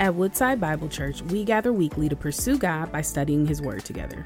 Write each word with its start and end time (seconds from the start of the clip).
At 0.00 0.14
Woodside 0.14 0.60
Bible 0.60 0.88
Church, 0.88 1.22
we 1.22 1.42
gather 1.42 1.72
weekly 1.72 2.08
to 2.08 2.14
pursue 2.14 2.56
God 2.56 2.92
by 2.92 3.00
studying 3.00 3.44
His 3.44 3.60
Word 3.60 3.84
together. 3.84 4.24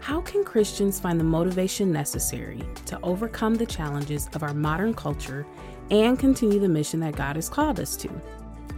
How 0.00 0.22
can 0.22 0.44
Christians 0.44 0.98
find 0.98 1.20
the 1.20 1.24
motivation 1.24 1.92
necessary 1.92 2.62
to 2.86 2.98
overcome 3.02 3.56
the 3.56 3.66
challenges 3.66 4.30
of 4.32 4.42
our 4.42 4.54
modern 4.54 4.94
culture 4.94 5.46
and 5.90 6.18
continue 6.18 6.58
the 6.58 6.70
mission 6.70 7.00
that 7.00 7.16
God 7.16 7.36
has 7.36 7.50
called 7.50 7.78
us 7.80 7.96
to? 7.96 8.08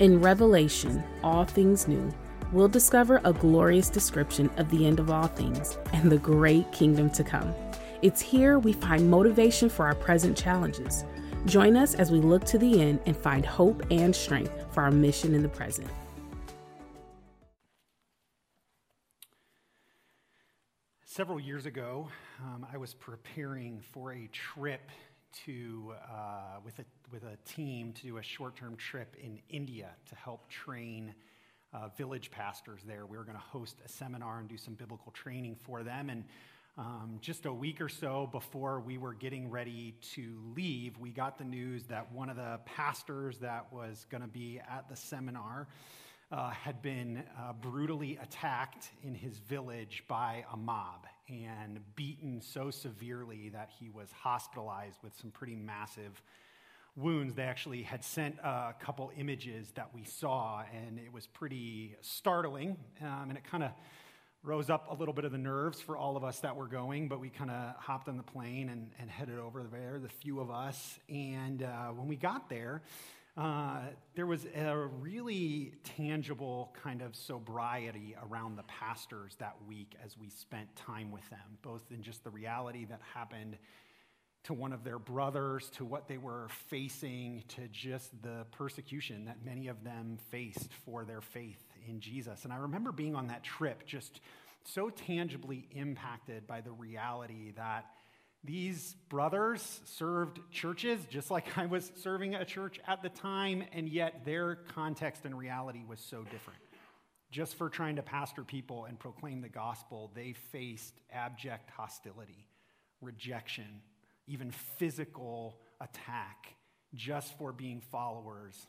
In 0.00 0.20
Revelation, 0.20 1.04
All 1.22 1.44
Things 1.44 1.86
New, 1.86 2.12
we'll 2.50 2.66
discover 2.66 3.20
a 3.22 3.32
glorious 3.32 3.88
description 3.88 4.50
of 4.56 4.68
the 4.68 4.84
end 4.84 4.98
of 4.98 5.12
all 5.12 5.28
things 5.28 5.78
and 5.92 6.10
the 6.10 6.18
great 6.18 6.72
kingdom 6.72 7.08
to 7.10 7.22
come. 7.22 7.54
It's 8.02 8.20
here 8.20 8.58
we 8.58 8.72
find 8.72 9.08
motivation 9.08 9.68
for 9.68 9.86
our 9.86 9.94
present 9.94 10.36
challenges. 10.36 11.04
Join 11.46 11.76
us 11.76 11.94
as 11.94 12.10
we 12.10 12.18
look 12.18 12.44
to 12.46 12.58
the 12.58 12.82
end 12.82 12.98
and 13.06 13.16
find 13.16 13.46
hope 13.46 13.80
and 13.92 14.14
strength 14.14 14.52
for 14.72 14.82
our 14.82 14.90
mission 14.90 15.36
in 15.36 15.42
the 15.42 15.48
present. 15.48 15.86
Several 21.14 21.38
years 21.38 21.66
ago, 21.66 22.08
um, 22.40 22.66
I 22.72 22.78
was 22.78 22.94
preparing 22.94 23.82
for 23.92 24.14
a 24.14 24.30
trip 24.32 24.88
to, 25.44 25.92
uh, 26.10 26.60
with, 26.64 26.78
a, 26.78 26.86
with 27.12 27.22
a 27.24 27.36
team 27.44 27.92
to 27.92 28.02
do 28.02 28.16
a 28.16 28.22
short 28.22 28.56
term 28.56 28.76
trip 28.76 29.14
in 29.22 29.38
India 29.50 29.90
to 30.08 30.14
help 30.14 30.48
train 30.48 31.14
uh, 31.74 31.88
village 31.98 32.30
pastors 32.30 32.80
there. 32.86 33.04
We 33.04 33.18
were 33.18 33.24
going 33.24 33.36
to 33.36 33.42
host 33.42 33.76
a 33.84 33.90
seminar 33.90 34.38
and 34.38 34.48
do 34.48 34.56
some 34.56 34.72
biblical 34.72 35.12
training 35.12 35.56
for 35.56 35.82
them. 35.82 36.08
And 36.08 36.24
um, 36.78 37.18
just 37.20 37.44
a 37.44 37.52
week 37.52 37.82
or 37.82 37.90
so 37.90 38.30
before 38.32 38.80
we 38.80 38.96
were 38.96 39.12
getting 39.12 39.50
ready 39.50 39.94
to 40.14 40.40
leave, 40.56 40.98
we 40.98 41.10
got 41.10 41.36
the 41.36 41.44
news 41.44 41.84
that 41.88 42.10
one 42.10 42.30
of 42.30 42.36
the 42.36 42.58
pastors 42.64 43.36
that 43.40 43.70
was 43.70 44.06
going 44.08 44.22
to 44.22 44.28
be 44.28 44.62
at 44.66 44.88
the 44.88 44.96
seminar 44.96 45.68
uh, 46.32 46.50
had 46.50 46.80
been 46.80 47.22
uh, 47.38 47.52
brutally 47.52 48.18
attacked 48.22 48.90
in 49.04 49.14
his 49.14 49.36
village 49.38 50.02
by 50.08 50.44
a 50.52 50.56
mob 50.56 51.06
and 51.28 51.78
beaten 51.94 52.40
so 52.40 52.70
severely 52.70 53.50
that 53.50 53.70
he 53.78 53.90
was 53.90 54.10
hospitalized 54.12 54.98
with 55.04 55.14
some 55.20 55.30
pretty 55.30 55.54
massive 55.54 56.22
wounds. 56.96 57.34
They 57.34 57.42
actually 57.42 57.82
had 57.82 58.02
sent 58.02 58.38
a 58.38 58.74
couple 58.80 59.12
images 59.16 59.70
that 59.72 59.94
we 59.94 60.04
saw, 60.04 60.62
and 60.74 60.98
it 60.98 61.12
was 61.12 61.26
pretty 61.26 61.96
startling. 62.00 62.76
Um, 63.02 63.26
and 63.28 63.36
it 63.36 63.44
kind 63.44 63.62
of 63.62 63.70
rose 64.42 64.70
up 64.70 64.90
a 64.90 64.94
little 64.94 65.14
bit 65.14 65.24
of 65.24 65.32
the 65.32 65.38
nerves 65.38 65.80
for 65.80 65.96
all 65.96 66.16
of 66.16 66.24
us 66.24 66.40
that 66.40 66.56
were 66.56 66.66
going, 66.66 67.08
but 67.08 67.20
we 67.20 67.28
kind 67.28 67.50
of 67.50 67.76
hopped 67.76 68.08
on 68.08 68.16
the 68.16 68.22
plane 68.24 68.70
and, 68.70 68.90
and, 68.98 69.08
headed 69.08 69.38
over 69.38 69.62
there, 69.70 70.00
the 70.02 70.08
few 70.08 70.40
of 70.40 70.50
us. 70.50 70.98
And 71.08 71.62
uh, 71.62 71.88
when 71.90 72.08
we 72.08 72.16
got 72.16 72.48
there, 72.50 72.82
uh, 73.36 73.80
there 74.14 74.26
was 74.26 74.46
a 74.54 74.76
really 74.76 75.72
tangible 75.84 76.74
kind 76.82 77.00
of 77.00 77.16
sobriety 77.16 78.14
around 78.28 78.56
the 78.56 78.62
pastors 78.64 79.34
that 79.38 79.56
week 79.66 79.96
as 80.04 80.18
we 80.18 80.28
spent 80.28 80.74
time 80.76 81.10
with 81.10 81.28
them, 81.30 81.58
both 81.62 81.80
in 81.90 82.02
just 82.02 82.24
the 82.24 82.30
reality 82.30 82.84
that 82.84 83.00
happened 83.14 83.56
to 84.44 84.52
one 84.52 84.72
of 84.72 84.84
their 84.84 84.98
brothers, 84.98 85.70
to 85.70 85.84
what 85.84 86.08
they 86.08 86.18
were 86.18 86.48
facing, 86.68 87.42
to 87.48 87.68
just 87.68 88.10
the 88.22 88.44
persecution 88.50 89.24
that 89.24 89.44
many 89.44 89.68
of 89.68 89.82
them 89.82 90.18
faced 90.30 90.70
for 90.84 91.04
their 91.04 91.20
faith 91.20 91.62
in 91.88 92.00
Jesus. 92.00 92.44
And 92.44 92.52
I 92.52 92.56
remember 92.56 92.92
being 92.92 93.14
on 93.14 93.28
that 93.28 93.44
trip 93.44 93.86
just 93.86 94.20
so 94.64 94.90
tangibly 94.90 95.68
impacted 95.70 96.46
by 96.46 96.60
the 96.60 96.72
reality 96.72 97.52
that 97.56 97.86
these 98.44 98.96
brothers 99.08 99.80
served 99.84 100.40
churches 100.50 101.00
just 101.08 101.30
like 101.30 101.56
I 101.56 101.66
was 101.66 101.92
serving 101.96 102.34
a 102.34 102.44
church 102.44 102.80
at 102.86 103.02
the 103.02 103.08
time, 103.08 103.64
and 103.72 103.88
yet 103.88 104.24
their 104.24 104.56
context 104.74 105.24
and 105.24 105.38
reality 105.38 105.84
was 105.88 106.00
so 106.00 106.24
different. 106.24 106.58
Just 107.30 107.54
for 107.56 107.70
trying 107.70 107.96
to 107.96 108.02
pastor 108.02 108.42
people 108.42 108.84
and 108.84 108.98
proclaim 108.98 109.40
the 109.40 109.48
gospel, 109.48 110.10
they 110.14 110.32
faced 110.32 110.94
abject 111.12 111.70
hostility, 111.70 112.46
rejection, 113.00 113.80
even 114.26 114.50
physical 114.50 115.58
attack 115.80 116.54
just 116.94 117.36
for 117.38 117.52
being 117.52 117.80
followers 117.80 118.66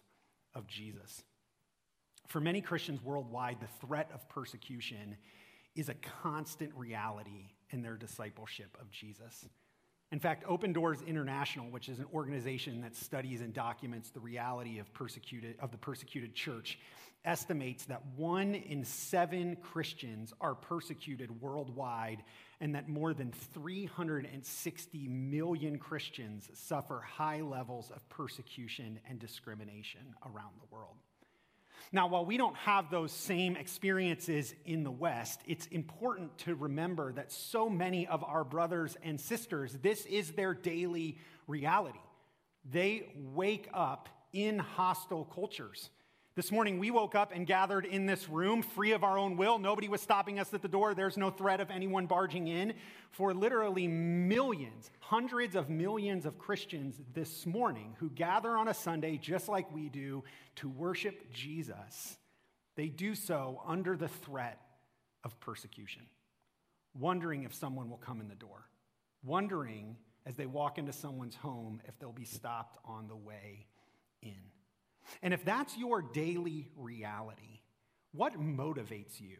of 0.56 0.67
Jesus. 0.67 1.23
For 2.28 2.39
many 2.39 2.62
Christians 2.62 3.03
worldwide, 3.03 3.57
the 3.59 3.85
threat 3.85 4.09
of 4.13 4.29
persecution 4.29 5.17
is 5.75 5.89
a 5.89 5.95
constant 6.22 6.72
reality 6.75 7.50
in 7.72 7.81
their 7.81 7.97
discipleship 7.97 8.78
of 8.79 8.89
Jesus. 8.91 9.45
In 10.13 10.19
fact, 10.19 10.44
Open 10.47 10.74
Doors 10.74 11.01
International, 11.07 11.66
which 11.72 11.90
is 11.90 11.97
an 11.97 12.06
organization 12.13 12.81
that 12.81 12.96
studies 12.96 13.41
and 13.41 13.51
documents 13.51 14.12
the 14.12 14.19
reality 14.19 14.78
of, 14.78 14.94
persecuted, 14.94 15.56
of 15.59 15.72
the 15.72 15.78
persecuted 15.79 16.35
church, 16.35 16.78
estimates 17.25 17.85
that 17.85 18.03
one 18.16 18.53
in 18.53 18.85
seven 18.85 19.56
Christians 19.56 20.31
are 20.40 20.53
persecuted 20.53 21.41
worldwide, 21.41 22.24
and 22.62 22.75
that 22.75 22.88
more 22.88 23.16
than 23.16 23.31
360 23.56 25.07
million 25.07 25.79
Christians 25.79 26.47
suffer 26.53 27.00
high 27.00 27.41
levels 27.41 27.90
of 27.90 28.07
persecution 28.09 29.00
and 29.09 29.18
discrimination 29.18 30.13
around 30.24 30.53
the 30.59 30.68
world. 30.69 30.97
Now, 31.91 32.07
while 32.07 32.25
we 32.25 32.38
don't 32.38 32.55
have 32.55 32.89
those 32.89 33.11
same 33.11 33.55
experiences 33.55 34.53
in 34.66 34.83
the 34.83 34.91
West, 34.91 35.41
it's 35.45 35.67
important 35.67 36.38
to 36.39 36.55
remember 36.55 37.13
that 37.13 37.31
so 37.31 37.69
many 37.69 38.07
of 38.07 38.23
our 38.23 38.44
brothers 38.44 38.97
and 39.03 39.19
sisters, 39.19 39.77
this 39.81 40.05
is 40.05 40.31
their 40.31 40.53
daily 40.53 41.17
reality. 41.47 41.99
They 42.71 43.11
wake 43.33 43.69
up 43.73 44.09
in 44.31 44.59
hostile 44.59 45.25
cultures. 45.25 45.89
This 46.35 46.51
morning, 46.51 46.79
we 46.79 46.89
woke 46.89 47.13
up 47.13 47.31
and 47.31 47.45
gathered 47.45 47.85
in 47.85 48.07
this 48.07 48.27
room 48.27 48.63
free 48.63 48.94
of 48.94 49.03
our 49.03 49.19
own 49.19 49.38
will. 49.38 49.59
Nobody 49.59 49.88
was 49.88 50.01
stopping 50.01 50.39
us 50.39 50.51
at 50.51 50.63
the 50.63 50.67
door. 50.67 50.95
There's 50.95 51.16
no 51.16 51.29
threat 51.29 51.61
of 51.61 51.69
anyone 51.69 52.07
barging 52.07 52.47
in. 52.47 52.73
For 53.11 53.35
literally 53.35 53.88
millions, 53.88 54.89
hundreds 54.99 55.55
of 55.55 55.69
millions 55.69 56.25
of 56.25 56.39
Christians 56.39 56.99
this 57.13 57.45
morning 57.45 57.95
who 57.99 58.09
gather 58.09 58.57
on 58.57 58.67
a 58.67 58.73
Sunday 58.73 59.17
just 59.17 59.47
like 59.47 59.71
we 59.71 59.89
do 59.89 60.23
to 60.55 60.69
worship 60.69 61.31
Jesus, 61.31 62.17
they 62.75 62.88
do 62.88 63.13
so 63.13 63.61
under 63.67 63.95
the 63.95 64.07
threat 64.07 64.59
of 65.23 65.39
persecution, 65.39 66.01
wondering 66.95 67.44
if 67.44 67.53
someone 67.53 67.91
will 67.91 67.97
come 67.97 68.19
in 68.21 68.27
the 68.27 68.33
door, 68.33 68.67
wondering 69.23 69.97
as 70.25 70.35
they 70.35 70.47
walk 70.47 70.79
into 70.79 70.94
someone's 70.94 71.35
home 71.35 71.79
if 71.88 72.00
they'll 72.00 72.11
be 72.11 72.25
stopped 72.25 72.79
on 72.85 73.07
the 73.07 73.15
way 73.15 73.67
in. 74.23 74.53
And 75.22 75.34
if 75.34 75.44
that's 75.46 75.78
your 75.78 76.02
daily 76.02 76.68
reality, 76.78 77.62
what 78.14 78.40
motivates 78.40 79.19
you 79.19 79.38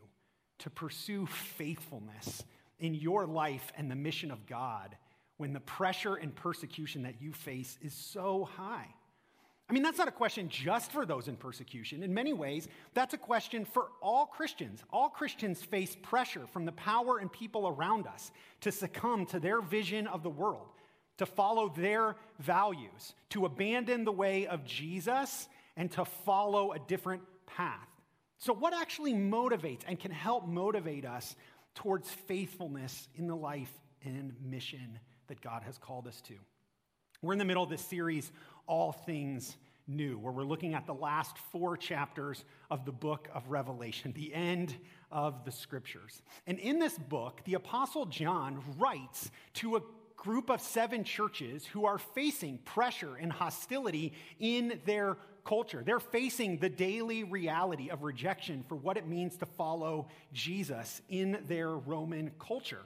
to 0.60 0.70
pursue 0.70 1.26
faithfulness 1.26 2.44
in 2.80 2.94
your 2.94 3.26
life 3.26 3.72
and 3.78 3.90
the 3.90 3.96
mission 3.96 4.32
of 4.32 4.46
God 4.46 4.96
when 5.38 5.54
the 5.54 5.60
pressure 5.60 6.16
and 6.16 6.36
persecution 6.36 7.04
that 7.04 7.22
you 7.22 7.32
face 7.34 7.78
is 7.82 7.94
so 7.94 8.46
high? 8.46 8.88
I 9.70 9.74
mean, 9.74 9.84
that's 9.84 9.98
not 9.98 10.08
a 10.08 10.12
question 10.12 10.50
just 10.50 10.92
for 10.92 11.06
those 11.06 11.28
in 11.28 11.38
persecution. 11.38 12.04
In 12.04 12.14
many 12.14 12.34
ways, 12.34 12.68
that's 12.94 13.14
a 13.14 13.18
question 13.18 13.64
for 13.66 13.88
all 14.02 14.26
Christians. 14.26 14.84
All 14.92 15.10
Christians 15.10 15.64
face 15.64 15.96
pressure 16.02 16.46
from 16.48 16.66
the 16.66 16.74
power 16.74 17.20
and 17.20 17.32
people 17.32 17.68
around 17.68 18.06
us 18.06 18.32
to 18.62 18.72
succumb 18.72 19.26
to 19.28 19.40
their 19.40 19.62
vision 19.62 20.06
of 20.08 20.22
the 20.22 20.30
world, 20.30 20.68
to 21.18 21.26
follow 21.26 21.70
their 21.70 22.18
values, 22.40 23.16
to 23.30 23.46
abandon 23.46 24.04
the 24.04 24.12
way 24.12 24.48
of 24.48 24.66
Jesus 24.66 25.48
and 25.78 25.92
to 25.92 26.06
follow 26.06 26.74
a 26.74 26.80
different 26.80 27.22
path. 27.46 27.88
So, 28.38 28.54
what 28.54 28.74
actually 28.74 29.14
motivates 29.14 29.82
and 29.88 30.00
can 30.00 30.12
help 30.12 30.48
motivate 30.48 31.06
us 31.06 31.36
towards 31.76 32.10
faithfulness 32.10 33.08
in 33.16 33.28
the 33.28 33.36
life 33.36 33.72
and 34.04 34.34
mission 34.44 35.00
that 35.28 35.42
God 35.42 35.64
has 35.64 35.78
called 35.78 36.08
us 36.08 36.22
to? 36.22 36.34
We're 37.22 37.34
in 37.34 37.40
the 37.40 37.46
middle 37.46 37.64
of 37.64 37.70
this 37.70 37.82
series, 37.82 38.32
All 38.68 38.92
Things 38.92 39.56
New, 39.88 40.18
where 40.18 40.34
we're 40.34 40.44
looking 40.44 40.74
at 40.74 40.86
the 40.86 40.94
last 40.94 41.38
four 41.38 41.78
chapters 41.78 42.44
of 42.70 42.86
the 42.86 42.92
book 42.92 43.30
of 43.34 43.50
Revelation, 43.50 44.14
the 44.14 44.34
end 44.34 44.76
of 45.12 45.46
the 45.46 45.52
scriptures. 45.52 46.22
And 46.48 46.60
in 46.60 46.80
this 46.80 46.98
book, 46.98 47.42
the 47.46 47.54
Apostle 47.54 48.06
John 48.06 48.62
writes 48.78 49.32
to 49.56 49.78
a 49.78 49.82
group 50.18 50.50
of 50.50 50.62
seven 50.62 51.04
churches 51.04 51.66
who 51.66 51.86
are 51.86 51.98
facing 51.98 52.58
pressure 52.60 53.16
and 53.16 53.32
hostility 53.32 54.14
in 54.40 54.80
their 54.86 55.18
culture. 55.44 55.84
They're 55.86 56.00
facing 56.00 56.58
the 56.58 56.70
daily 56.70 57.24
reality 57.24 57.90
of 57.90 58.04
rejection 58.04 58.64
for 58.68 58.76
what 58.76 58.98
it 58.98 59.08
means 59.08 59.38
to 59.38 59.46
follow 59.46 60.08
Jesus 60.32 61.02
in 61.10 61.40
their 61.48 61.70
Roman 61.70 62.32
culture. 62.40 62.86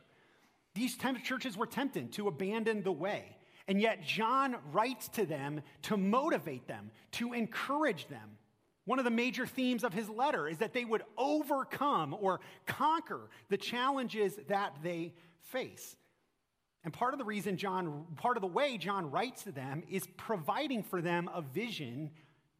These 0.75 0.97
churches 1.23 1.57
were 1.57 1.65
tempted 1.65 2.13
to 2.13 2.27
abandon 2.27 2.83
the 2.83 2.91
way. 2.91 3.35
And 3.67 3.81
yet, 3.81 4.03
John 4.03 4.55
writes 4.71 5.09
to 5.09 5.25
them 5.25 5.61
to 5.83 5.97
motivate 5.97 6.67
them, 6.67 6.91
to 7.13 7.33
encourage 7.33 8.07
them. 8.07 8.37
One 8.85 8.99
of 8.99 9.05
the 9.05 9.11
major 9.11 9.45
themes 9.45 9.83
of 9.83 9.93
his 9.93 10.07
letter 10.07 10.47
is 10.47 10.59
that 10.59 10.73
they 10.73 10.85
would 10.85 11.03
overcome 11.17 12.15
or 12.17 12.39
conquer 12.65 13.29
the 13.49 13.57
challenges 13.57 14.39
that 14.47 14.77
they 14.81 15.13
face. 15.41 15.97
And 16.85 16.93
part 16.93 17.13
of 17.13 17.17
the 17.17 17.25
reason 17.25 17.57
John, 17.57 18.05
part 18.15 18.37
of 18.37 18.41
the 18.41 18.47
way 18.47 18.77
John 18.77 19.11
writes 19.11 19.43
to 19.43 19.51
them 19.51 19.83
is 19.89 20.07
providing 20.15 20.83
for 20.83 21.01
them 21.01 21.29
a 21.33 21.41
vision 21.41 22.11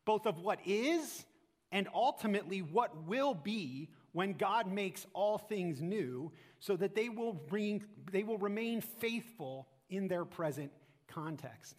both 0.07 0.25
of 0.25 0.39
what 0.39 0.59
is 0.65 1.25
and 1.74 1.89
ultimately 1.94 2.62
what 2.62 2.95
will 3.06 3.33
be 3.33 3.89
when 4.13 4.31
God 4.31 4.71
makes 4.71 5.06
all 5.13 5.38
things 5.38 5.81
new, 5.81 6.31
so 6.59 6.75
that 6.77 6.95
they 6.95 7.09
will, 7.09 7.39
ring, 7.51 7.83
they 8.12 8.24
will 8.24 8.38
remain 8.38 8.81
faithful 8.81 9.68
in 9.89 10.07
their 10.07 10.25
present 10.25 10.71
context. 11.07 11.75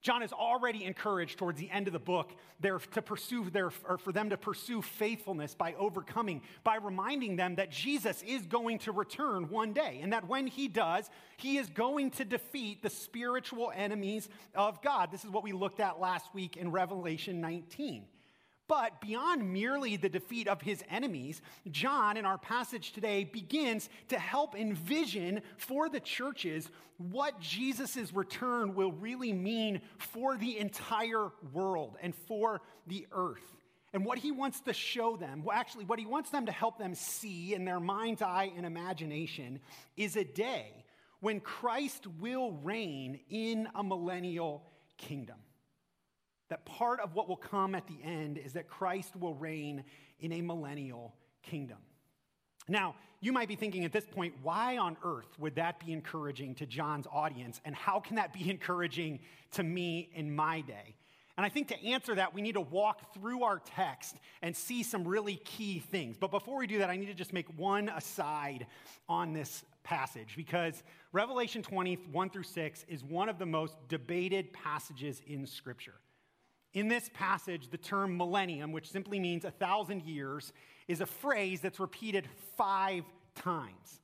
John 0.00 0.22
is 0.22 0.32
already 0.32 0.84
encouraged 0.84 1.38
towards 1.38 1.58
the 1.58 1.70
end 1.70 1.88
of 1.88 1.92
the 1.92 1.98
book 1.98 2.32
there 2.60 2.78
to 2.78 3.02
pursue 3.02 3.50
their, 3.50 3.70
or 3.84 3.98
for 3.98 4.12
them 4.12 4.30
to 4.30 4.36
pursue 4.36 4.80
faithfulness 4.80 5.54
by 5.54 5.74
overcoming, 5.74 6.42
by 6.62 6.76
reminding 6.76 7.36
them 7.36 7.56
that 7.56 7.70
Jesus 7.70 8.22
is 8.22 8.46
going 8.46 8.78
to 8.80 8.92
return 8.92 9.48
one 9.48 9.72
day, 9.72 9.98
and 10.02 10.12
that 10.12 10.28
when 10.28 10.46
he 10.46 10.68
does, 10.68 11.10
he 11.36 11.58
is 11.58 11.68
going 11.68 12.12
to 12.12 12.24
defeat 12.24 12.82
the 12.82 12.90
spiritual 12.90 13.72
enemies 13.74 14.28
of 14.54 14.80
God. 14.82 15.10
This 15.10 15.24
is 15.24 15.30
what 15.30 15.42
we 15.42 15.52
looked 15.52 15.80
at 15.80 15.98
last 15.98 16.32
week 16.32 16.56
in 16.56 16.70
Revelation 16.70 17.40
19. 17.40 18.04
But 18.68 19.00
beyond 19.00 19.50
merely 19.50 19.96
the 19.96 20.10
defeat 20.10 20.46
of 20.46 20.60
his 20.60 20.84
enemies, 20.90 21.40
John, 21.70 22.18
in 22.18 22.26
our 22.26 22.36
passage 22.36 22.92
today, 22.92 23.24
begins 23.24 23.88
to 24.08 24.18
help 24.18 24.54
envision 24.54 25.40
for 25.56 25.88
the 25.88 26.00
churches 26.00 26.70
what 26.98 27.40
Jesus' 27.40 28.12
return 28.12 28.74
will 28.74 28.92
really 28.92 29.32
mean 29.32 29.80
for 29.96 30.36
the 30.36 30.58
entire 30.58 31.30
world 31.52 31.96
and 32.02 32.14
for 32.14 32.60
the 32.86 33.06
earth. 33.10 33.56
And 33.94 34.04
what 34.04 34.18
he 34.18 34.32
wants 34.32 34.60
to 34.60 34.74
show 34.74 35.16
them, 35.16 35.42
well, 35.42 35.56
actually, 35.56 35.86
what 35.86 35.98
he 35.98 36.04
wants 36.04 36.28
them 36.28 36.44
to 36.44 36.52
help 36.52 36.78
them 36.78 36.94
see 36.94 37.54
in 37.54 37.64
their 37.64 37.80
mind's 37.80 38.20
eye 38.20 38.52
and 38.54 38.66
imagination 38.66 39.60
is 39.96 40.16
a 40.16 40.24
day 40.24 40.84
when 41.20 41.40
Christ 41.40 42.06
will 42.20 42.52
reign 42.62 43.18
in 43.30 43.66
a 43.74 43.82
millennial 43.82 44.62
kingdom 44.98 45.36
that 46.48 46.64
part 46.64 47.00
of 47.00 47.14
what 47.14 47.28
will 47.28 47.36
come 47.36 47.74
at 47.74 47.86
the 47.86 47.98
end 48.02 48.38
is 48.38 48.54
that 48.54 48.68
Christ 48.68 49.14
will 49.16 49.34
reign 49.34 49.84
in 50.20 50.32
a 50.32 50.40
millennial 50.40 51.14
kingdom. 51.42 51.78
Now, 52.68 52.96
you 53.20 53.32
might 53.32 53.48
be 53.48 53.56
thinking 53.56 53.84
at 53.84 53.92
this 53.92 54.04
point, 54.06 54.34
why 54.42 54.76
on 54.78 54.96
earth 55.02 55.38
would 55.38 55.56
that 55.56 55.84
be 55.84 55.92
encouraging 55.92 56.54
to 56.56 56.66
John's 56.66 57.06
audience? 57.10 57.60
And 57.64 57.74
how 57.74 57.98
can 58.00 58.16
that 58.16 58.32
be 58.32 58.48
encouraging 58.50 59.20
to 59.52 59.62
me 59.62 60.10
in 60.14 60.34
my 60.34 60.60
day? 60.60 60.94
And 61.36 61.46
I 61.46 61.50
think 61.50 61.68
to 61.68 61.86
answer 61.86 62.16
that, 62.16 62.34
we 62.34 62.42
need 62.42 62.54
to 62.54 62.60
walk 62.60 63.14
through 63.14 63.44
our 63.44 63.60
text 63.60 64.16
and 64.42 64.56
see 64.56 64.82
some 64.82 65.06
really 65.06 65.36
key 65.36 65.78
things. 65.78 66.16
But 66.18 66.32
before 66.32 66.58
we 66.58 66.66
do 66.66 66.78
that, 66.78 66.90
I 66.90 66.96
need 66.96 67.06
to 67.06 67.14
just 67.14 67.32
make 67.32 67.46
one 67.56 67.88
aside 67.90 68.66
on 69.08 69.32
this 69.32 69.62
passage 69.84 70.34
because 70.36 70.82
Revelation 71.12 71.62
20, 71.62 71.94
1 72.10 72.30
through 72.30 72.42
6, 72.42 72.84
is 72.88 73.04
one 73.04 73.28
of 73.28 73.38
the 73.38 73.46
most 73.46 73.76
debated 73.88 74.52
passages 74.52 75.22
in 75.28 75.46
Scripture. 75.46 75.94
In 76.74 76.88
this 76.88 77.10
passage, 77.14 77.70
the 77.70 77.78
term 77.78 78.16
millennium, 78.16 78.72
which 78.72 78.90
simply 78.90 79.18
means 79.18 79.44
a 79.44 79.50
thousand 79.50 80.02
years, 80.02 80.52
is 80.86 81.00
a 81.00 81.06
phrase 81.06 81.60
that's 81.60 81.80
repeated 81.80 82.28
five 82.56 83.04
times. 83.34 84.00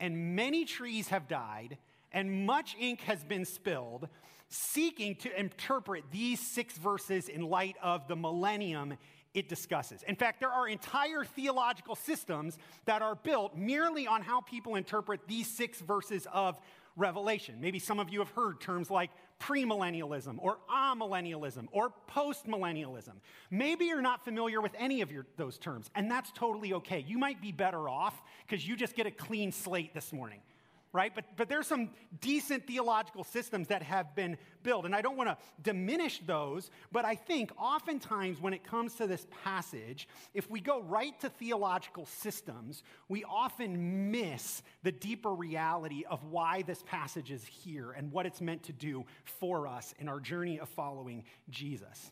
And 0.00 0.36
many 0.36 0.64
trees 0.64 1.08
have 1.08 1.28
died, 1.28 1.78
and 2.12 2.46
much 2.46 2.76
ink 2.78 3.00
has 3.02 3.22
been 3.24 3.44
spilled, 3.44 4.08
seeking 4.48 5.14
to 5.16 5.40
interpret 5.40 6.04
these 6.10 6.40
six 6.40 6.76
verses 6.76 7.28
in 7.28 7.42
light 7.42 7.76
of 7.82 8.08
the 8.08 8.16
millennium 8.16 8.94
it 9.34 9.48
discusses. 9.48 10.02
In 10.04 10.16
fact, 10.16 10.40
there 10.40 10.50
are 10.50 10.66
entire 10.68 11.22
theological 11.22 11.94
systems 11.94 12.58
that 12.86 13.02
are 13.02 13.14
built 13.14 13.56
merely 13.56 14.06
on 14.06 14.22
how 14.22 14.40
people 14.40 14.74
interpret 14.74 15.20
these 15.28 15.54
six 15.56 15.80
verses 15.80 16.26
of 16.32 16.58
Revelation. 16.96 17.60
Maybe 17.60 17.78
some 17.78 18.00
of 18.00 18.10
you 18.10 18.18
have 18.18 18.30
heard 18.30 18.60
terms 18.60 18.90
like 18.90 19.10
premillennialism 19.40 20.36
or 20.38 20.58
amillennialism 20.70 21.68
or 21.72 21.92
postmillennialism. 22.10 23.14
Maybe 23.50 23.86
you're 23.86 24.02
not 24.02 24.24
familiar 24.24 24.60
with 24.60 24.72
any 24.78 25.00
of 25.00 25.12
your, 25.12 25.26
those 25.36 25.58
terms, 25.58 25.90
and 25.94 26.10
that's 26.10 26.30
totally 26.32 26.74
okay. 26.74 27.04
You 27.06 27.18
might 27.18 27.40
be 27.40 27.52
better 27.52 27.88
off 27.88 28.20
because 28.46 28.66
you 28.66 28.76
just 28.76 28.94
get 28.94 29.06
a 29.06 29.10
clean 29.10 29.52
slate 29.52 29.94
this 29.94 30.12
morning 30.12 30.40
right? 30.92 31.14
But, 31.14 31.24
but 31.36 31.48
there's 31.48 31.66
some 31.66 31.90
decent 32.20 32.66
theological 32.66 33.24
systems 33.24 33.68
that 33.68 33.82
have 33.82 34.14
been 34.14 34.38
built. 34.62 34.84
And 34.84 34.94
I 34.94 35.02
don't 35.02 35.16
want 35.16 35.28
to 35.28 35.36
diminish 35.62 36.20
those, 36.26 36.70
but 36.90 37.04
I 37.04 37.14
think 37.14 37.52
oftentimes 37.58 38.40
when 38.40 38.52
it 38.52 38.64
comes 38.64 38.94
to 38.94 39.06
this 39.06 39.26
passage, 39.44 40.08
if 40.34 40.50
we 40.50 40.60
go 40.60 40.80
right 40.82 41.18
to 41.20 41.28
theological 41.28 42.06
systems, 42.06 42.82
we 43.08 43.24
often 43.24 44.10
miss 44.10 44.62
the 44.82 44.92
deeper 44.92 45.32
reality 45.34 46.04
of 46.08 46.24
why 46.24 46.62
this 46.62 46.82
passage 46.84 47.30
is 47.30 47.44
here 47.44 47.92
and 47.92 48.10
what 48.10 48.26
it's 48.26 48.40
meant 48.40 48.62
to 48.64 48.72
do 48.72 49.04
for 49.24 49.66
us 49.66 49.94
in 49.98 50.08
our 50.08 50.20
journey 50.20 50.58
of 50.58 50.68
following 50.68 51.24
Jesus. 51.50 52.10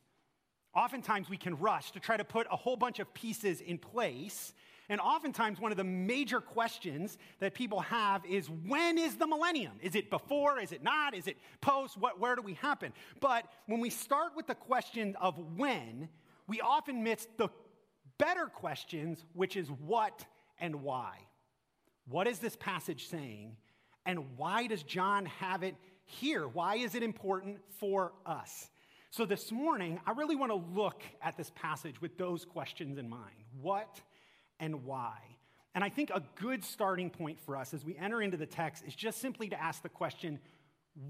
Oftentimes 0.75 1.31
we 1.31 1.39
can 1.39 1.57
rush 1.57 1.93
to 1.93 2.01
try 2.01 2.19
to 2.19 2.25
put 2.25 2.47
a 2.53 2.57
whole 2.57 2.77
bunch 2.77 2.99
of 2.99 3.13
pieces 3.15 3.63
in 3.63 3.79
place 3.79 4.53
and 4.89 5.01
oftentimes, 5.01 5.61
one 5.61 5.73
of 5.73 5.77
the 5.77 5.85
major 5.85 6.41
questions 6.41 7.19
that 7.41 7.55
people 7.55 7.81
have 7.81 8.25
is 8.25 8.49
when 8.49 8.99
is 8.99 9.17
the 9.17 9.27
millennium? 9.27 9.73
Is 9.81 9.97
it 9.97 10.11
before? 10.11 10.61
Is 10.61 10.71
it 10.71 10.83
not? 10.83 11.15
Is 11.15 11.27
it 11.27 11.37
post? 11.61 11.97
What, 11.97 12.21
where 12.21 12.37
do 12.37 12.43
we 12.43 12.55
happen? 12.55 12.93
But 13.21 13.47
when 13.67 13.81
we 13.81 13.91
start 13.91 14.33
with 14.37 14.47
the 14.47 14.55
question 14.55 15.17
of 15.21 15.39
when, 15.57 16.09
we 16.47 16.61
often 16.61 17.03
miss 17.03 17.27
the 17.37 17.49
better 18.19 18.47
questions, 18.47 19.25
which 19.33 19.57
is 19.57 19.69
what 19.71 20.25
and 20.59 20.83
why. 20.83 21.19
What 22.09 22.29
is 22.29 22.39
this 22.39 22.55
passage 22.55 23.09
saying? 23.09 23.57
And 24.05 24.37
why 24.37 24.69
does 24.69 24.85
John 24.85 25.27
have 25.27 25.65
it 25.65 25.75
here? 26.05 26.47
Why 26.47 26.77
is 26.77 26.95
it 26.95 27.03
important 27.03 27.59
for 27.81 28.13
us? 28.25 28.71
So, 29.11 29.25
this 29.25 29.51
morning, 29.51 29.99
I 30.07 30.13
really 30.13 30.37
want 30.37 30.53
to 30.53 30.81
look 30.81 31.03
at 31.23 31.37
this 31.37 31.51
passage 31.55 32.01
with 32.01 32.19
those 32.19 32.45
questions 32.45 32.99
in 32.99 33.09
mind. 33.09 33.35
What 33.61 34.01
and 34.61 34.85
why. 34.85 35.19
And 35.75 35.85
I 35.85 35.89
think 35.89 36.11
a 36.11 36.23
good 36.37 36.65
starting 36.65 37.11
point 37.11 37.39
for 37.41 37.57
us 37.57 37.75
as 37.75 37.85
we 37.85 37.97
enter 37.97 38.23
into 38.23 38.37
the 38.37 38.47
text 38.47 38.85
is 38.87 38.95
just 38.95 39.21
simply 39.21 39.49
to 39.51 39.63
ask 39.63 39.83
the 39.83 39.89
question 39.89 40.39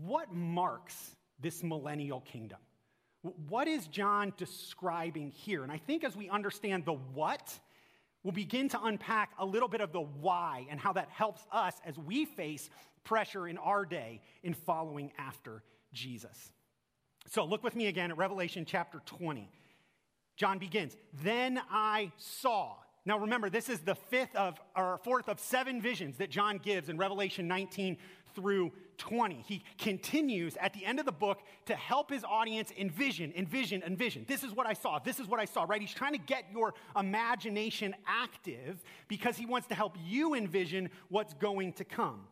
what 0.05 0.33
marks 0.33 1.15
this 1.41 1.63
millennial 1.63 2.21
kingdom? 2.21 2.59
What 3.49 3.69
is 3.69 3.87
John 3.87 4.33
describing 4.37 5.31
here? 5.31 5.63
And 5.63 5.71
I 5.73 5.79
think 5.79 6.05
as 6.05 6.17
we 6.17 6.29
understand 6.29 6.85
the 6.85 6.95
what, 6.95 7.59
we'll 8.23 8.33
begin 8.33 8.69
to 8.71 8.83
unpack 8.83 9.31
a 9.39 9.47
little 9.47 9.69
bit 9.69 9.81
of 9.81 9.93
the 9.93 10.01
why 10.01 10.67
and 10.71 10.81
how 10.81 10.93
that 10.95 11.09
helps 11.11 11.47
us 11.53 11.75
as 11.85 11.97
we 11.99 12.25
face 12.25 12.69
pressure 13.05 13.47
in 13.47 13.59
our 13.59 13.85
day 13.85 14.21
in 14.43 14.55
following 14.55 15.13
after 15.19 15.63
Jesus. 15.93 16.53
So 17.29 17.45
look 17.45 17.63
with 17.63 17.75
me 17.77 17.87
again 17.87 18.11
at 18.11 18.17
Revelation 18.17 18.65
chapter 18.67 19.01
20. 19.07 19.49
John 20.37 20.59
begins, 20.59 20.97
Then 21.23 21.61
I 21.71 22.13
saw. 22.17 22.75
Now 23.07 23.19
remember, 23.19 23.49
this 23.49 23.69
is 23.69 23.81
the 23.81 23.95
fifth 23.95 24.35
of, 24.35 24.61
or 24.77 24.99
fourth 25.05 25.29
of 25.29 25.39
seven 25.39 25.81
visions 25.81 26.19
that 26.19 26.29
John 26.29 26.59
gives 26.59 26.89
in 26.89 26.99
Revelation 26.99 27.47
19 27.47 27.97
through 28.35 28.73
20. 28.99 29.45
He 29.47 29.63
continues 29.79 30.57
at 30.61 30.75
the 30.75 30.85
end 30.85 30.99
of 30.99 31.07
the 31.07 31.13
book 31.13 31.41
to 31.67 31.77
help 31.77 32.11
his 32.11 32.25
audience 32.25 32.73
envision, 32.77 33.33
envision, 33.37 33.83
envision. 33.85 34.25
This 34.27 34.43
is 34.43 34.53
what 34.53 34.67
I 34.67 34.73
saw. 34.73 34.99
This 34.99 35.21
is 35.21 35.29
what 35.29 35.39
I 35.39 35.45
saw, 35.45 35.65
right? 35.69 35.81
He's 35.81 35.95
trying 35.95 36.15
to 36.15 36.19
get 36.19 36.47
your 36.53 36.75
imagination 36.99 37.95
active 38.07 38.83
because 39.07 39.37
he 39.37 39.47
wants 39.47 39.69
to 39.69 39.77
help 39.77 39.97
you 40.05 40.35
envision 40.35 40.91
what's 41.09 41.33
going 41.35 41.75
to 41.75 41.85
come. 41.85 42.27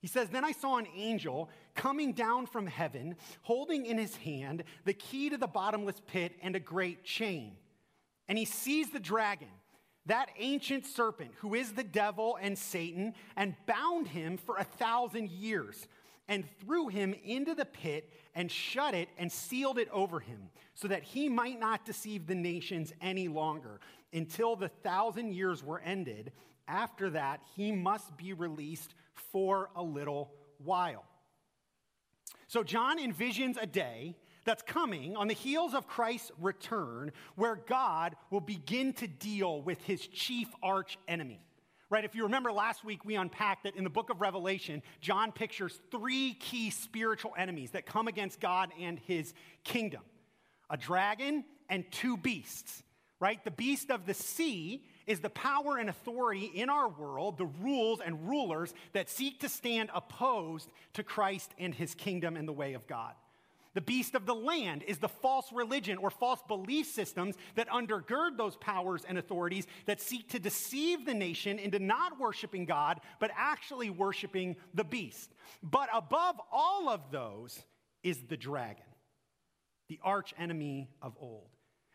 He 0.00 0.06
says, 0.06 0.28
Then 0.28 0.44
I 0.44 0.52
saw 0.52 0.78
an 0.78 0.86
angel 0.94 1.50
coming 1.74 2.12
down 2.12 2.46
from 2.46 2.68
heaven, 2.68 3.16
holding 3.42 3.86
in 3.86 3.98
his 3.98 4.14
hand 4.16 4.62
the 4.84 4.94
key 4.94 5.30
to 5.30 5.36
the 5.36 5.48
bottomless 5.48 6.00
pit 6.06 6.32
and 6.42 6.54
a 6.54 6.60
great 6.60 7.02
chain. 7.02 7.56
And 8.28 8.38
he 8.38 8.44
seized 8.44 8.92
the 8.92 9.00
dragon 9.00 9.48
that 10.06 10.30
ancient 10.38 10.86
serpent 10.86 11.30
who 11.38 11.54
is 11.54 11.72
the 11.72 11.84
devil 11.84 12.38
and 12.40 12.58
Satan, 12.58 13.14
and 13.36 13.54
bound 13.66 14.08
him 14.08 14.36
for 14.36 14.56
a 14.56 14.64
thousand 14.64 15.30
years, 15.30 15.86
and 16.28 16.44
threw 16.60 16.88
him 16.88 17.14
into 17.24 17.54
the 17.54 17.64
pit 17.64 18.10
and 18.34 18.50
shut 18.50 18.94
it 18.94 19.08
and 19.18 19.30
sealed 19.30 19.78
it 19.78 19.88
over 19.92 20.20
him, 20.20 20.50
so 20.74 20.88
that 20.88 21.02
he 21.02 21.28
might 21.28 21.60
not 21.60 21.84
deceive 21.84 22.26
the 22.26 22.34
nations 22.34 22.92
any 23.00 23.28
longer 23.28 23.80
until 24.12 24.56
the 24.56 24.68
thousand 24.68 25.34
years 25.34 25.62
were 25.62 25.80
ended. 25.80 26.32
After 26.68 27.10
that, 27.10 27.40
he 27.54 27.72
must 27.72 28.16
be 28.16 28.32
released 28.32 28.94
for 29.14 29.70
a 29.76 29.82
little 29.82 30.32
while. 30.58 31.04
So, 32.46 32.62
John 32.62 32.98
envisions 32.98 33.60
a 33.60 33.66
day 33.66 34.16
that's 34.44 34.62
coming 34.62 35.16
on 35.16 35.28
the 35.28 35.34
heels 35.34 35.74
of 35.74 35.86
Christ's 35.86 36.32
return, 36.40 37.12
where 37.36 37.56
God 37.56 38.16
will 38.30 38.40
begin 38.40 38.92
to 38.94 39.06
deal 39.06 39.62
with 39.62 39.82
his 39.82 40.06
chief 40.06 40.48
arch 40.62 40.98
enemy. 41.08 41.40
Right? 41.90 42.06
If 42.06 42.14
you 42.14 42.22
remember 42.22 42.50
last 42.50 42.84
week, 42.86 43.04
we 43.04 43.16
unpacked 43.16 43.64
that 43.64 43.76
in 43.76 43.84
the 43.84 43.90
book 43.90 44.08
of 44.08 44.22
Revelation, 44.22 44.82
John 45.02 45.30
pictures 45.30 45.78
three 45.90 46.32
key 46.32 46.70
spiritual 46.70 47.32
enemies 47.36 47.72
that 47.72 47.84
come 47.84 48.08
against 48.08 48.40
God 48.40 48.70
and 48.80 48.98
his 48.98 49.34
kingdom 49.62 50.00
a 50.70 50.76
dragon 50.78 51.44
and 51.68 51.84
two 51.90 52.16
beasts. 52.16 52.82
Right? 53.20 53.44
The 53.44 53.50
beast 53.50 53.90
of 53.90 54.06
the 54.06 54.14
sea 54.14 54.82
is 55.06 55.20
the 55.20 55.30
power 55.30 55.76
and 55.76 55.90
authority 55.90 56.46
in 56.46 56.70
our 56.70 56.88
world, 56.88 57.38
the 57.38 57.46
rules 57.46 58.00
and 58.00 58.28
rulers 58.28 58.72
that 58.94 59.10
seek 59.10 59.40
to 59.40 59.48
stand 59.48 59.90
opposed 59.94 60.70
to 60.94 61.02
Christ 61.02 61.52
and 61.58 61.74
his 61.74 61.94
kingdom 61.94 62.36
and 62.36 62.48
the 62.48 62.52
way 62.52 62.72
of 62.72 62.86
God. 62.86 63.12
The 63.74 63.80
beast 63.80 64.14
of 64.14 64.26
the 64.26 64.34
land 64.34 64.82
is 64.86 64.98
the 64.98 65.08
false 65.08 65.50
religion 65.52 65.96
or 65.96 66.10
false 66.10 66.40
belief 66.46 66.86
systems 66.86 67.36
that 67.54 67.70
undergird 67.70 68.36
those 68.36 68.56
powers 68.56 69.02
and 69.08 69.16
authorities 69.16 69.66
that 69.86 70.00
seek 70.00 70.28
to 70.30 70.38
deceive 70.38 71.06
the 71.06 71.14
nation 71.14 71.58
into 71.58 71.78
not 71.78 72.20
worshiping 72.20 72.66
God, 72.66 73.00
but 73.18 73.30
actually 73.34 73.88
worshiping 73.88 74.56
the 74.74 74.84
beast. 74.84 75.32
But 75.62 75.88
above 75.94 76.36
all 76.50 76.90
of 76.90 77.10
those 77.10 77.58
is 78.02 78.18
the 78.28 78.36
dragon, 78.36 78.84
the 79.88 80.00
arch 80.02 80.34
enemy 80.38 80.90
of 81.00 81.16
old. 81.18 81.48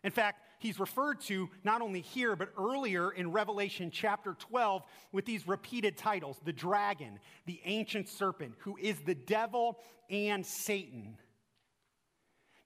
In 0.04 0.10
fact, 0.12 0.42
he's 0.58 0.80
referred 0.80 1.20
to 1.22 1.48
not 1.64 1.80
only 1.80 2.00
here, 2.00 2.34
but 2.34 2.52
earlier 2.58 3.10
in 3.10 3.30
Revelation 3.30 3.90
chapter 3.92 4.34
12 4.34 4.82
with 5.12 5.24
these 5.26 5.46
repeated 5.46 5.96
titles 5.96 6.40
the 6.44 6.52
dragon, 6.52 7.18
the 7.46 7.60
ancient 7.64 8.08
serpent, 8.08 8.54
who 8.58 8.76
is 8.76 8.98
the 9.00 9.14
devil 9.14 9.78
and 10.08 10.44
Satan 10.46 11.16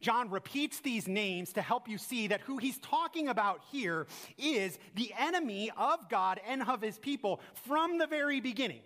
John 0.02 0.28
repeats 0.30 0.80
these 0.80 1.08
names 1.08 1.52
to 1.54 1.62
help 1.62 1.88
you 1.88 1.96
see 1.96 2.26
that 2.26 2.40
who 2.42 2.58
he's 2.58 2.78
talking 2.78 3.28
about 3.28 3.62
here 3.70 4.06
is 4.36 4.78
the 4.96 5.14
enemy 5.18 5.70
of 5.76 6.08
God 6.10 6.40
and 6.46 6.62
of 6.62 6.82
his 6.82 6.98
people 6.98 7.40
from 7.54 7.98
the 7.98 8.06
very 8.06 8.40
beginning. 8.40 8.82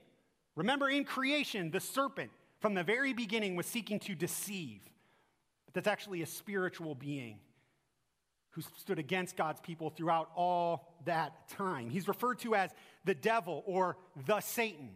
Remember, 0.55 0.89
in 0.89 1.05
creation, 1.05 1.71
the 1.71 1.81
serpent 1.81 2.31
from 2.61 2.75
the 2.75 2.85
very 2.85 3.15
beginning 3.15 3.57
was 3.57 3.67
seeking 3.67 3.99
to 4.01 4.15
deceive. 4.15 4.83
But 5.65 5.75
that's 5.75 5.89
actually 5.89 6.23
a 6.23 6.27
spiritual 6.27 6.95
being 6.95 7.39
who 8.51 8.63
stood 8.79 8.99
against 8.99 9.37
God's 9.37 9.61
people 9.61 9.91
throughout 9.91 10.31
all 10.35 10.95
that 11.05 11.49
time. 11.49 11.91
He's 11.91 12.09
referred 12.09 12.39
to 12.41 12.55
as 12.55 12.71
the 13.05 13.15
devil 13.15 13.63
or 13.67 13.99
the 14.27 14.41
Satan. 14.41 14.91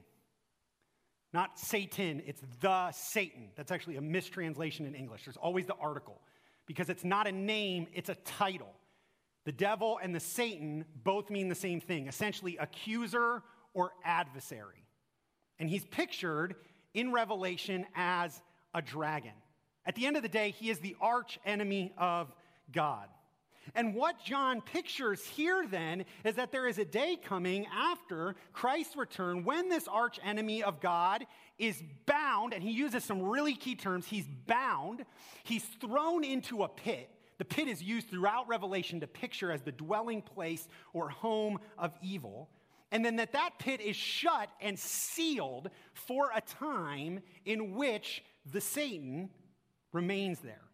Not 1.32 1.58
Satan, 1.58 2.22
it's 2.26 2.42
the 2.60 2.90
Satan. 2.90 3.50
That's 3.56 3.70
actually 3.70 3.96
a 3.96 4.00
mistranslation 4.00 4.86
in 4.86 4.94
English. 4.94 5.24
There's 5.24 5.36
always 5.36 5.66
the 5.66 5.76
article 5.80 6.20
because 6.66 6.88
it's 6.88 7.04
not 7.04 7.26
a 7.26 7.32
name, 7.32 7.86
it's 7.92 8.08
a 8.08 8.16
title. 8.16 8.72
The 9.44 9.52
devil 9.52 9.98
and 10.02 10.14
the 10.14 10.20
Satan 10.20 10.84
both 11.02 11.30
mean 11.30 11.48
the 11.48 11.54
same 11.54 11.80
thing 11.80 12.08
essentially, 12.08 12.56
accuser 12.58 13.42
or 13.74 13.92
adversary. 14.04 14.84
And 15.58 15.70
he's 15.70 15.84
pictured 15.84 16.56
in 16.94 17.12
Revelation 17.12 17.86
as 17.94 18.42
a 18.74 18.82
dragon. 18.82 19.32
At 19.86 19.94
the 19.94 20.06
end 20.06 20.16
of 20.16 20.22
the 20.22 20.28
day, 20.28 20.50
he 20.50 20.70
is 20.70 20.80
the 20.80 20.96
arch 21.00 21.38
enemy 21.44 21.92
of 21.96 22.32
God. 22.72 23.08
And 23.74 23.94
what 23.94 24.22
John 24.22 24.60
pictures 24.60 25.24
here 25.24 25.66
then 25.66 26.04
is 26.24 26.34
that 26.36 26.52
there 26.52 26.66
is 26.66 26.78
a 26.78 26.84
day 26.84 27.16
coming 27.22 27.66
after 27.72 28.36
Christ's 28.52 28.96
return 28.96 29.44
when 29.44 29.68
this 29.68 29.88
arch 29.88 30.18
enemy 30.24 30.62
of 30.62 30.80
God 30.80 31.26
is 31.58 31.82
bound, 32.06 32.52
and 32.52 32.62
he 32.62 32.70
uses 32.70 33.04
some 33.04 33.22
really 33.22 33.54
key 33.54 33.74
terms. 33.74 34.06
He's 34.06 34.26
bound, 34.46 35.04
he's 35.44 35.64
thrown 35.80 36.24
into 36.24 36.62
a 36.62 36.68
pit. 36.68 37.10
The 37.38 37.44
pit 37.44 37.68
is 37.68 37.82
used 37.82 38.10
throughout 38.10 38.48
Revelation 38.48 39.00
to 39.00 39.06
picture 39.06 39.50
as 39.50 39.62
the 39.62 39.72
dwelling 39.72 40.20
place 40.20 40.68
or 40.92 41.08
home 41.08 41.58
of 41.78 41.92
evil. 42.02 42.50
And 42.92 43.04
then 43.04 43.16
that 43.16 43.32
that 43.32 43.52
pit 43.58 43.80
is 43.80 43.96
shut 43.96 44.50
and 44.60 44.78
sealed 44.78 45.70
for 45.94 46.30
a 46.34 46.40
time 46.40 47.20
in 47.44 47.74
which 47.74 48.22
the 48.50 48.60
Satan 48.60 49.30
remains 49.92 50.40
there. 50.40 50.69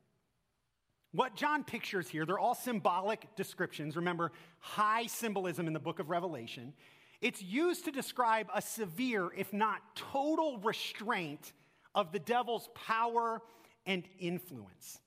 What 1.17 1.35
John 1.35 1.65
pictures 1.65 2.09
here, 2.09 2.27
they're 2.27 2.39
all 2.39 2.55
symbolic 2.55 3.35
descriptions. 3.37 3.97
Remember, 3.97 4.33
high 4.59 5.07
symbolism 5.07 5.67
in 5.67 5.73
the 5.73 5.81
book 5.81 5.99
of 5.99 6.11
Revelation. 6.11 6.75
It's 7.23 7.43
used 7.43 7.87
to 7.87 7.91
describe 7.91 8.49
a 8.55 8.61
severe, 8.61 9.31
if 9.35 9.51
not 9.51 9.81
total, 9.97 10.59
restraint 10.59 11.55
of 11.95 12.13
the 12.13 12.19
devil's 12.19 12.69
power 12.75 13.41
and 13.87 14.05
influence. 14.21 15.01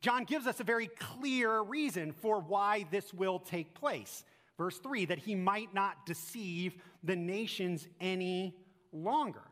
John 0.00 0.24
gives 0.24 0.48
us 0.48 0.58
a 0.58 0.64
very 0.64 0.88
clear 0.88 1.62
reason 1.62 2.10
for 2.10 2.40
why 2.40 2.84
this 2.90 3.14
will 3.14 3.38
take 3.38 3.74
place. 3.74 4.24
Verse 4.56 4.78
3 4.78 5.04
that 5.04 5.18
he 5.18 5.36
might 5.36 5.72
not 5.72 6.06
deceive 6.06 6.74
the 7.04 7.14
nations 7.14 7.86
any 8.00 8.56
longer. 8.92 9.44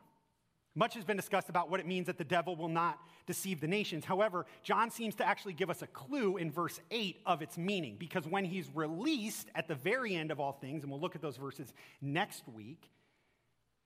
Much 0.74 0.94
has 0.94 1.04
been 1.04 1.16
discussed 1.16 1.48
about 1.48 1.70
what 1.70 1.78
it 1.78 1.86
means 1.86 2.06
that 2.08 2.18
the 2.18 2.24
devil 2.24 2.56
will 2.56 2.68
not 2.68 2.98
deceive 3.26 3.60
the 3.60 3.66
nations. 3.66 4.04
However, 4.04 4.46
John 4.62 4.90
seems 4.90 5.14
to 5.16 5.26
actually 5.26 5.52
give 5.52 5.70
us 5.70 5.82
a 5.82 5.86
clue 5.86 6.36
in 6.36 6.50
verse 6.50 6.80
8 6.90 7.20
of 7.26 7.42
its 7.42 7.58
meaning, 7.58 7.96
because 7.98 8.26
when 8.26 8.44
he's 8.44 8.68
released 8.74 9.48
at 9.54 9.68
the 9.68 9.74
very 9.74 10.14
end 10.14 10.30
of 10.30 10.40
all 10.40 10.52
things, 10.52 10.82
and 10.82 10.90
we'll 10.90 11.00
look 11.00 11.16
at 11.16 11.22
those 11.22 11.36
verses 11.36 11.72
next 12.00 12.44
week, 12.48 12.90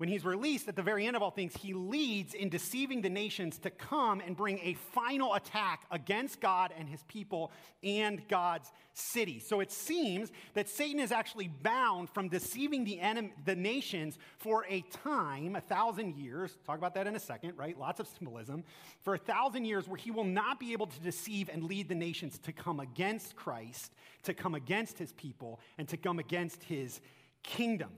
when 0.00 0.09
he's 0.09 0.25
released 0.25 0.66
at 0.66 0.76
the 0.76 0.83
very 0.83 1.07
end 1.07 1.14
of 1.14 1.23
all 1.23 1.30
things, 1.30 1.54
he 1.54 1.75
leads 1.75 2.33
in 2.33 2.49
deceiving 2.49 3.02
the 3.02 3.11
nations 3.11 3.59
to 3.59 3.69
come 3.69 4.23
and 4.25 4.35
bring 4.35 4.59
a 4.62 4.73
final 4.95 5.35
attack 5.35 5.85
against 5.90 6.40
God 6.40 6.73
and 6.78 6.88
his 6.88 7.02
people 7.02 7.52
and 7.83 8.26
God's 8.26 8.73
city. 8.95 9.38
So 9.38 9.61
it 9.61 9.71
seems 9.71 10.33
that 10.54 10.71
Satan 10.71 11.00
is 11.00 11.12
actually 11.12 11.49
bound 11.49 12.09
from 12.09 12.30
deceiving 12.30 12.85
the, 12.85 12.99
enemy, 12.99 13.35
the 13.45 13.54
nations 13.54 14.16
for 14.38 14.64
a 14.71 14.80
time, 15.04 15.54
a 15.54 15.61
thousand 15.61 16.16
years. 16.16 16.57
Talk 16.64 16.78
about 16.78 16.95
that 16.95 17.07
in 17.07 17.14
a 17.14 17.21
second, 17.21 17.59
right? 17.59 17.78
Lots 17.78 18.00
of 18.00 18.09
symbolism. 18.09 18.64
For 19.02 19.12
a 19.12 19.19
thousand 19.19 19.66
years 19.66 19.87
where 19.87 19.99
he 19.99 20.11
will 20.11 20.25
not 20.25 20.59
be 20.59 20.73
able 20.73 20.87
to 20.87 21.00
deceive 21.00 21.50
and 21.52 21.62
lead 21.62 21.90
the 21.90 21.95
nations 21.95 22.38
to 22.38 22.52
come 22.52 22.80
against 22.80 23.37
Christ, 23.37 23.92
to 24.23 24.33
come 24.33 24.54
against 24.54 24.99
his 24.99 25.12
people, 25.12 25.61
and 25.76 25.87
to 25.88 25.99
come 25.99 26.19
against 26.19 26.62
his 26.62 27.02
kingdom. 27.42 27.90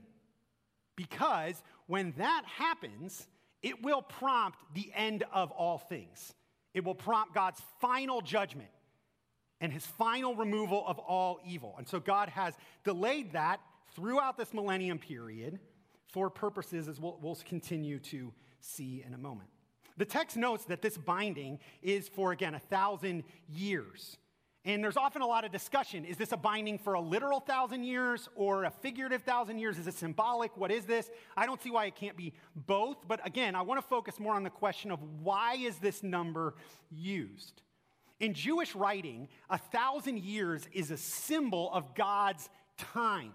Because 0.95 1.63
when 1.87 2.13
that 2.17 2.43
happens, 2.45 3.27
it 3.61 3.81
will 3.83 4.01
prompt 4.01 4.59
the 4.73 4.91
end 4.95 5.23
of 5.33 5.51
all 5.51 5.77
things. 5.77 6.33
It 6.73 6.83
will 6.83 6.95
prompt 6.95 7.33
God's 7.33 7.61
final 7.79 8.21
judgment 8.21 8.69
and 9.61 9.71
his 9.71 9.85
final 9.85 10.35
removal 10.35 10.83
of 10.87 10.99
all 10.99 11.39
evil. 11.45 11.75
And 11.77 11.87
so 11.87 11.99
God 11.99 12.29
has 12.29 12.53
delayed 12.83 13.33
that 13.33 13.61
throughout 13.95 14.37
this 14.37 14.53
millennium 14.53 14.99
period 14.99 15.59
for 16.07 16.29
purposes 16.29 16.87
as 16.87 16.99
we'll, 16.99 17.17
we'll 17.21 17.37
continue 17.47 17.99
to 17.99 18.33
see 18.59 19.03
in 19.05 19.13
a 19.13 19.17
moment. 19.17 19.49
The 19.97 20.05
text 20.05 20.35
notes 20.35 20.65
that 20.65 20.81
this 20.81 20.97
binding 20.97 21.59
is 21.81 22.09
for, 22.09 22.31
again, 22.31 22.55
a 22.55 22.59
thousand 22.59 23.23
years. 23.47 24.17
And 24.65 24.81
there's 24.81 24.95
often 24.95 25.21
a 25.21 25.27
lot 25.27 25.43
of 25.43 25.51
discussion. 25.51 26.05
Is 26.05 26.15
this 26.15 26.31
a 26.31 26.37
binding 26.37 26.77
for 26.77 26.93
a 26.93 27.01
literal 27.01 27.41
thousand 27.41 27.83
years 27.83 28.29
or 28.35 28.63
a 28.63 28.71
figurative 28.71 29.23
thousand 29.23 29.59
years? 29.59 29.77
Is 29.77 29.87
it 29.87 29.93
symbolic? 29.93 30.55
What 30.55 30.71
is 30.71 30.85
this? 30.85 31.09
I 31.35 31.45
don't 31.45 31.61
see 31.61 31.69
why 31.69 31.85
it 31.85 31.95
can't 31.95 32.15
be 32.15 32.33
both. 32.55 32.97
But 33.05 33.25
again, 33.27 33.55
I 33.55 33.61
want 33.61 33.81
to 33.81 33.87
focus 33.87 34.21
more 34.21 34.33
on 34.33 34.43
the 34.43 34.49
question 34.49 34.89
of 34.89 34.99
why 35.21 35.55
is 35.55 35.77
this 35.79 36.01
number 36.01 36.55
used? 36.89 37.61
In 38.21 38.33
Jewish 38.33 38.73
writing, 38.73 39.27
a 39.49 39.57
thousand 39.57 40.19
years 40.19 40.65
is 40.71 40.91
a 40.91 40.97
symbol 40.97 41.69
of 41.73 41.93
God's 41.93 42.49
time 42.77 43.33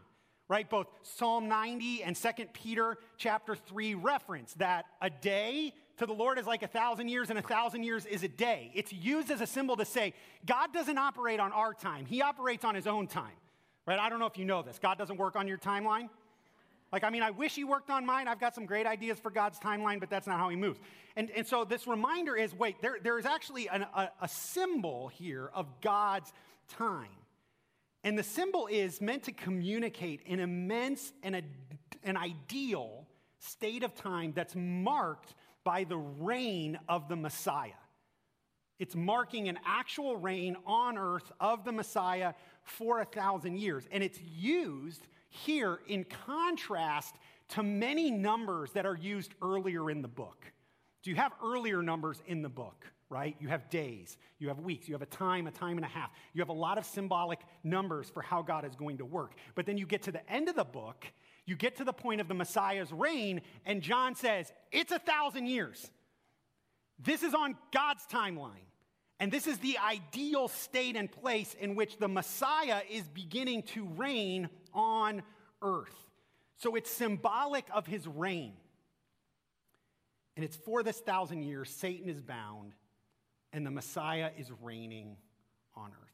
right 0.48 0.68
both 0.68 0.88
psalm 1.02 1.48
90 1.48 2.02
and 2.02 2.16
2 2.16 2.30
peter 2.52 2.96
chapter 3.16 3.54
3 3.54 3.94
reference 3.94 4.54
that 4.54 4.86
a 5.00 5.10
day 5.10 5.72
to 5.98 6.06
the 6.06 6.12
Lord 6.12 6.38
is 6.38 6.46
like 6.46 6.62
a 6.62 6.68
thousand 6.68 7.08
years, 7.08 7.30
and 7.30 7.38
a 7.38 7.42
thousand 7.42 7.82
years 7.82 8.06
is 8.06 8.22
a 8.22 8.28
day. 8.28 8.70
It's 8.74 8.92
used 8.92 9.30
as 9.30 9.40
a 9.40 9.46
symbol 9.46 9.76
to 9.76 9.84
say 9.84 10.14
God 10.46 10.72
doesn't 10.72 10.98
operate 10.98 11.40
on 11.40 11.52
our 11.52 11.74
time, 11.74 12.06
He 12.06 12.22
operates 12.22 12.64
on 12.64 12.74
His 12.74 12.86
own 12.86 13.06
time. 13.06 13.32
Right? 13.86 13.98
I 13.98 14.10
don't 14.10 14.18
know 14.18 14.26
if 14.26 14.36
you 14.36 14.44
know 14.44 14.62
this. 14.62 14.78
God 14.78 14.98
doesn't 14.98 15.16
work 15.16 15.34
on 15.34 15.48
your 15.48 15.56
timeline. 15.56 16.10
Like, 16.92 17.04
I 17.04 17.10
mean, 17.10 17.22
I 17.22 17.30
wish 17.30 17.54
He 17.54 17.64
worked 17.64 17.90
on 17.90 18.04
mine. 18.06 18.28
I've 18.28 18.40
got 18.40 18.54
some 18.54 18.66
great 18.66 18.86
ideas 18.86 19.18
for 19.18 19.30
God's 19.30 19.58
timeline, 19.58 20.00
but 20.00 20.10
that's 20.10 20.26
not 20.26 20.38
how 20.38 20.48
He 20.48 20.56
moves. 20.56 20.78
And, 21.16 21.30
and 21.30 21.46
so 21.46 21.64
this 21.64 21.86
reminder 21.86 22.36
is 22.36 22.54
wait, 22.54 22.80
there, 22.80 22.98
there 23.02 23.18
is 23.18 23.26
actually 23.26 23.68
an, 23.68 23.82
a, 23.94 24.10
a 24.22 24.28
symbol 24.28 25.08
here 25.08 25.50
of 25.54 25.66
God's 25.80 26.32
time. 26.68 27.08
And 28.04 28.16
the 28.18 28.22
symbol 28.22 28.68
is 28.70 29.00
meant 29.00 29.24
to 29.24 29.32
communicate 29.32 30.20
an 30.26 30.38
immense 30.38 31.12
and 31.22 31.36
a, 31.36 31.42
an 32.04 32.16
ideal 32.16 33.06
state 33.38 33.82
of 33.82 33.94
time 33.94 34.32
that's 34.34 34.54
marked 34.54 35.34
by 35.68 35.84
the 35.84 35.98
reign 35.98 36.78
of 36.88 37.08
the 37.10 37.16
Messiah. 37.16 37.82
It's 38.78 38.96
marking 38.96 39.50
an 39.50 39.58
actual 39.66 40.16
reign 40.16 40.56
on 40.64 40.96
earth 40.96 41.30
of 41.40 41.62
the 41.62 41.72
Messiah 41.72 42.32
for 42.62 43.00
a 43.00 43.04
thousand 43.04 43.58
years. 43.58 43.86
And 43.92 44.02
it's 44.02 44.18
used 44.18 45.06
here 45.28 45.80
in 45.86 46.06
contrast 46.26 47.16
to 47.50 47.62
many 47.62 48.10
numbers 48.10 48.72
that 48.72 48.86
are 48.86 48.96
used 48.96 49.34
earlier 49.42 49.90
in 49.90 50.00
the 50.00 50.08
book. 50.08 50.50
Do 51.02 51.10
you 51.10 51.16
have 51.16 51.32
earlier 51.44 51.82
numbers 51.82 52.22
in 52.26 52.40
the 52.40 52.48
book, 52.48 52.86
right? 53.10 53.36
You 53.38 53.48
have 53.48 53.68
days, 53.68 54.16
you 54.38 54.48
have 54.48 54.60
weeks, 54.60 54.88
you 54.88 54.94
have 54.94 55.02
a 55.02 55.06
time, 55.06 55.46
a 55.48 55.50
time 55.50 55.76
and 55.76 55.84
a 55.84 55.88
half. 55.88 56.12
You 56.32 56.40
have 56.40 56.48
a 56.48 56.54
lot 56.54 56.78
of 56.78 56.86
symbolic 56.86 57.40
numbers 57.62 58.08
for 58.08 58.22
how 58.22 58.40
God 58.40 58.64
is 58.64 58.74
going 58.74 58.96
to 58.98 59.04
work. 59.04 59.34
But 59.54 59.66
then 59.66 59.76
you 59.76 59.84
get 59.84 60.00
to 60.04 60.12
the 60.12 60.32
end 60.32 60.48
of 60.48 60.56
the 60.56 60.64
book 60.64 61.04
you 61.48 61.56
get 61.56 61.76
to 61.76 61.84
the 61.84 61.92
point 61.92 62.20
of 62.20 62.28
the 62.28 62.34
Messiah's 62.34 62.92
reign, 62.92 63.40
and 63.64 63.82
John 63.82 64.14
says, 64.14 64.52
It's 64.70 64.92
a 64.92 64.98
thousand 64.98 65.46
years. 65.46 65.90
This 66.98 67.22
is 67.22 67.34
on 67.34 67.56
God's 67.72 68.04
timeline. 68.06 68.66
And 69.20 69.32
this 69.32 69.46
is 69.46 69.58
the 69.58 69.78
ideal 69.78 70.46
state 70.46 70.94
and 70.94 71.10
place 71.10 71.54
in 71.58 71.74
which 71.74 71.96
the 71.96 72.06
Messiah 72.06 72.82
is 72.88 73.02
beginning 73.08 73.64
to 73.64 73.84
reign 73.84 74.48
on 74.72 75.22
earth. 75.60 75.94
So 76.58 76.76
it's 76.76 76.90
symbolic 76.90 77.66
of 77.74 77.86
his 77.86 78.06
reign. 78.06 78.54
And 80.36 80.44
it's 80.44 80.56
for 80.56 80.84
this 80.84 80.98
thousand 81.00 81.42
years, 81.42 81.68
Satan 81.68 82.08
is 82.08 82.20
bound 82.20 82.74
and 83.52 83.66
the 83.66 83.70
Messiah 83.72 84.30
is 84.36 84.52
reigning 84.62 85.16
on 85.74 85.90
earth. 85.90 86.07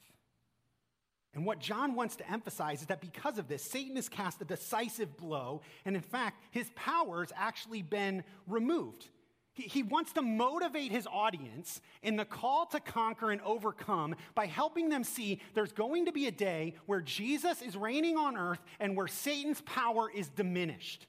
And 1.34 1.44
what 1.44 1.58
John 1.58 1.94
wants 1.94 2.16
to 2.16 2.30
emphasize 2.30 2.80
is 2.80 2.86
that 2.86 3.00
because 3.00 3.38
of 3.38 3.48
this, 3.48 3.62
Satan 3.62 3.96
has 3.96 4.08
cast 4.08 4.40
a 4.40 4.44
decisive 4.44 5.16
blow, 5.16 5.62
and 5.84 5.96
in 5.96 6.02
fact, 6.02 6.40
his 6.52 6.70
power 6.76 7.20
has 7.20 7.32
actually 7.36 7.82
been 7.82 8.22
removed. 8.46 9.08
He, 9.54 9.62
he 9.64 9.82
wants 9.82 10.12
to 10.12 10.22
motivate 10.22 10.92
his 10.92 11.06
audience 11.06 11.80
in 12.02 12.16
the 12.16 12.24
call 12.24 12.66
to 12.66 12.80
conquer 12.80 13.30
and 13.30 13.40
overcome 13.42 14.14
by 14.34 14.46
helping 14.46 14.88
them 14.88 15.02
see 15.02 15.40
there's 15.54 15.72
going 15.72 16.06
to 16.06 16.12
be 16.12 16.26
a 16.26 16.32
day 16.32 16.74
where 16.86 17.00
Jesus 17.00 17.62
is 17.62 17.76
reigning 17.76 18.16
on 18.16 18.36
earth 18.36 18.60
and 18.78 18.96
where 18.96 19.08
Satan's 19.08 19.60
power 19.62 20.10
is 20.10 20.28
diminished. 20.28 21.06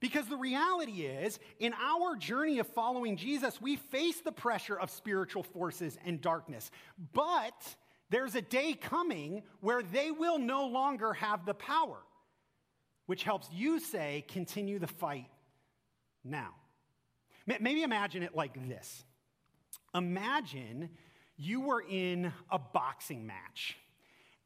Because 0.00 0.26
the 0.26 0.36
reality 0.36 1.06
is, 1.06 1.38
in 1.58 1.72
our 1.82 2.14
journey 2.16 2.58
of 2.58 2.66
following 2.66 3.16
Jesus, 3.16 3.60
we 3.62 3.76
face 3.76 4.20
the 4.20 4.32
pressure 4.32 4.78
of 4.78 4.90
spiritual 4.90 5.42
forces 5.42 5.96
and 6.04 6.20
darkness. 6.20 6.70
But 7.14 7.54
there's 8.10 8.34
a 8.34 8.42
day 8.42 8.74
coming 8.74 9.42
where 9.60 9.82
they 9.82 10.10
will 10.10 10.38
no 10.38 10.66
longer 10.66 11.12
have 11.14 11.46
the 11.46 11.54
power, 11.54 11.98
which 13.06 13.24
helps 13.24 13.48
you 13.52 13.80
say, 13.80 14.24
continue 14.28 14.78
the 14.78 14.86
fight 14.86 15.28
now. 16.22 16.54
Maybe 17.46 17.82
imagine 17.82 18.22
it 18.22 18.34
like 18.34 18.68
this 18.68 19.04
Imagine 19.94 20.90
you 21.36 21.60
were 21.60 21.84
in 21.88 22.32
a 22.50 22.58
boxing 22.58 23.26
match 23.26 23.76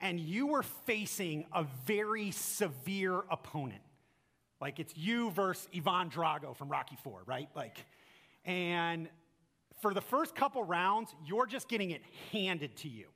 and 0.01 0.19
you 0.21 0.47
were 0.47 0.63
facing 0.63 1.47
a 1.53 1.65
very 1.87 2.31
severe 2.31 3.23
opponent. 3.31 3.83
Like 4.61 4.79
it's 4.79 4.97
you 4.97 5.31
versus 5.31 5.69
Ivan 5.75 6.11
Drago 6.11 6.57
from 6.57 6.69
Rocky 6.69 6.97
Four, 7.03 7.23
right? 7.27 7.49
Like, 7.55 7.85
and 8.45 9.09
for 9.81 9.95
the 9.95 10.01
first 10.01 10.35
couple 10.35 10.63
rounds, 10.65 11.15
you're 11.25 11.47
just 11.47 11.69
getting 11.69 11.91
it 11.91 12.03
handed 12.33 12.77
to 12.79 12.89
you. 12.89 13.07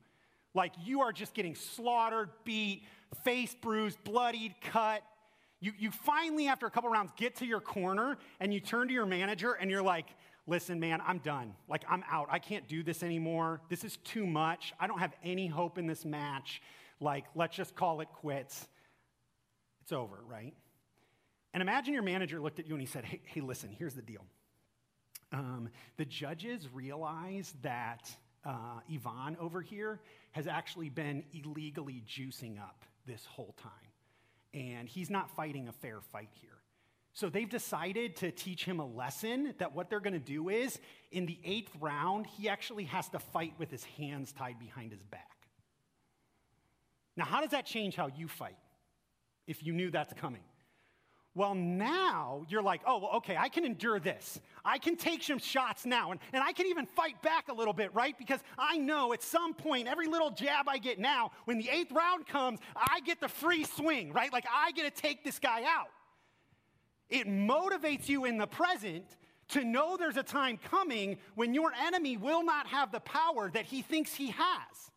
Like 0.54 0.72
you 0.84 1.00
are 1.00 1.12
just 1.12 1.34
getting 1.34 1.54
slaughtered, 1.54 2.30
beat, 2.44 2.84
face 3.24 3.54
bruised, 3.54 4.02
bloodied, 4.04 4.54
cut. 4.60 5.02
You, 5.60 5.72
you 5.78 5.90
finally, 5.90 6.48
after 6.48 6.66
a 6.66 6.70
couple 6.70 6.90
rounds, 6.90 7.12
get 7.16 7.36
to 7.36 7.46
your 7.46 7.60
corner 7.60 8.18
and 8.40 8.52
you 8.52 8.60
turn 8.60 8.88
to 8.88 8.94
your 8.94 9.06
manager 9.06 9.52
and 9.52 9.70
you're 9.70 9.82
like, 9.82 10.06
listen, 10.46 10.80
man, 10.80 11.00
I'm 11.06 11.18
done. 11.18 11.54
Like, 11.68 11.84
I'm 11.88 12.02
out. 12.10 12.28
I 12.30 12.38
can't 12.40 12.66
do 12.68 12.82
this 12.82 13.02
anymore. 13.02 13.60
This 13.68 13.84
is 13.84 13.96
too 13.98 14.26
much. 14.26 14.74
I 14.80 14.86
don't 14.86 14.98
have 14.98 15.14
any 15.22 15.46
hope 15.46 15.78
in 15.78 15.86
this 15.86 16.04
match. 16.04 16.60
Like, 17.00 17.24
let's 17.34 17.56
just 17.56 17.76
call 17.76 18.00
it 18.00 18.08
quits. 18.12 18.66
It's 19.82 19.92
over, 19.92 20.18
right? 20.26 20.54
And 21.54 21.60
imagine 21.60 21.94
your 21.94 22.02
manager 22.02 22.40
looked 22.40 22.58
at 22.58 22.66
you 22.66 22.74
and 22.74 22.80
he 22.80 22.86
said, 22.86 23.04
hey, 23.04 23.20
hey 23.24 23.40
listen, 23.40 23.70
here's 23.70 23.94
the 23.94 24.02
deal. 24.02 24.24
Um, 25.32 25.68
the 25.96 26.04
judges 26.04 26.68
realize 26.72 27.54
that 27.62 28.10
uh, 28.44 28.80
Ivan 28.92 29.36
over 29.40 29.60
here 29.60 30.00
has 30.32 30.46
actually 30.46 30.88
been 30.88 31.24
illegally 31.32 32.02
juicing 32.06 32.58
up 32.58 32.84
this 33.06 33.24
whole 33.24 33.54
time. 33.62 33.70
And 34.54 34.88
he's 34.88 35.10
not 35.10 35.30
fighting 35.30 35.68
a 35.68 35.72
fair 35.72 36.00
fight 36.00 36.30
here. 36.40 36.50
So 37.14 37.28
they've 37.28 37.48
decided 37.48 38.16
to 38.16 38.30
teach 38.30 38.64
him 38.64 38.80
a 38.80 38.86
lesson 38.86 39.54
that 39.58 39.74
what 39.74 39.90
they're 39.90 40.00
going 40.00 40.14
to 40.14 40.18
do 40.18 40.48
is 40.48 40.78
in 41.10 41.26
the 41.26 41.38
eighth 41.44 41.70
round, 41.78 42.26
he 42.26 42.48
actually 42.48 42.84
has 42.84 43.08
to 43.10 43.18
fight 43.18 43.52
with 43.58 43.70
his 43.70 43.84
hands 43.84 44.32
tied 44.32 44.58
behind 44.58 44.92
his 44.92 45.02
back. 45.02 45.28
Now, 47.16 47.24
how 47.26 47.42
does 47.42 47.50
that 47.50 47.66
change 47.66 47.94
how 47.94 48.06
you 48.06 48.28
fight 48.28 48.56
if 49.46 49.62
you 49.62 49.74
knew 49.74 49.90
that's 49.90 50.14
coming? 50.14 50.40
Well, 51.34 51.54
now 51.54 52.44
you're 52.48 52.62
like, 52.62 52.82
oh, 52.86 52.98
well, 52.98 53.10
okay, 53.14 53.36
I 53.38 53.48
can 53.48 53.64
endure 53.64 53.98
this. 53.98 54.38
I 54.66 54.76
can 54.76 54.96
take 54.96 55.22
some 55.22 55.38
shots 55.38 55.86
now, 55.86 56.10
and, 56.10 56.20
and 56.34 56.44
I 56.44 56.52
can 56.52 56.66
even 56.66 56.84
fight 56.84 57.22
back 57.22 57.48
a 57.48 57.54
little 57.54 57.72
bit, 57.72 57.94
right? 57.94 58.16
Because 58.18 58.40
I 58.58 58.76
know 58.76 59.14
at 59.14 59.22
some 59.22 59.54
point, 59.54 59.88
every 59.88 60.08
little 60.08 60.30
jab 60.30 60.68
I 60.68 60.76
get 60.76 60.98
now, 60.98 61.30
when 61.46 61.56
the 61.56 61.70
eighth 61.70 61.90
round 61.90 62.26
comes, 62.26 62.60
I 62.76 63.00
get 63.00 63.18
the 63.18 63.28
free 63.28 63.64
swing, 63.64 64.12
right? 64.12 64.30
Like 64.30 64.44
I 64.52 64.72
get 64.72 64.94
to 64.94 65.02
take 65.02 65.24
this 65.24 65.38
guy 65.38 65.62
out. 65.62 65.88
It 67.08 67.26
motivates 67.26 68.10
you 68.10 68.26
in 68.26 68.36
the 68.36 68.46
present 68.46 69.04
to 69.48 69.64
know 69.64 69.96
there's 69.96 70.18
a 70.18 70.22
time 70.22 70.58
coming 70.58 71.16
when 71.34 71.54
your 71.54 71.72
enemy 71.86 72.18
will 72.18 72.44
not 72.44 72.66
have 72.66 72.92
the 72.92 73.00
power 73.00 73.50
that 73.50 73.64
he 73.64 73.80
thinks 73.80 74.14
he 74.14 74.28
has. 74.28 74.90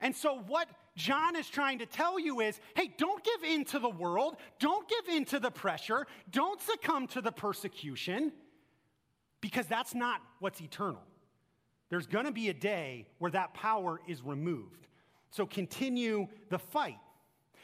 And 0.00 0.14
so, 0.14 0.38
what 0.46 0.68
John 0.96 1.36
is 1.36 1.48
trying 1.48 1.78
to 1.80 1.86
tell 1.86 2.18
you 2.18 2.40
is 2.40 2.58
hey, 2.74 2.90
don't 2.96 3.22
give 3.22 3.44
in 3.44 3.64
to 3.66 3.78
the 3.78 3.88
world, 3.88 4.36
don't 4.58 4.88
give 4.88 5.14
in 5.14 5.24
to 5.26 5.38
the 5.38 5.50
pressure, 5.50 6.06
don't 6.30 6.60
succumb 6.60 7.06
to 7.08 7.20
the 7.20 7.32
persecution, 7.32 8.32
because 9.40 9.66
that's 9.66 9.94
not 9.94 10.22
what's 10.40 10.60
eternal. 10.60 11.02
There's 11.90 12.06
gonna 12.06 12.32
be 12.32 12.48
a 12.48 12.54
day 12.54 13.06
where 13.18 13.30
that 13.30 13.54
power 13.54 14.00
is 14.08 14.22
removed. 14.22 14.88
So, 15.30 15.44
continue 15.44 16.28
the 16.48 16.58
fight. 16.58 16.98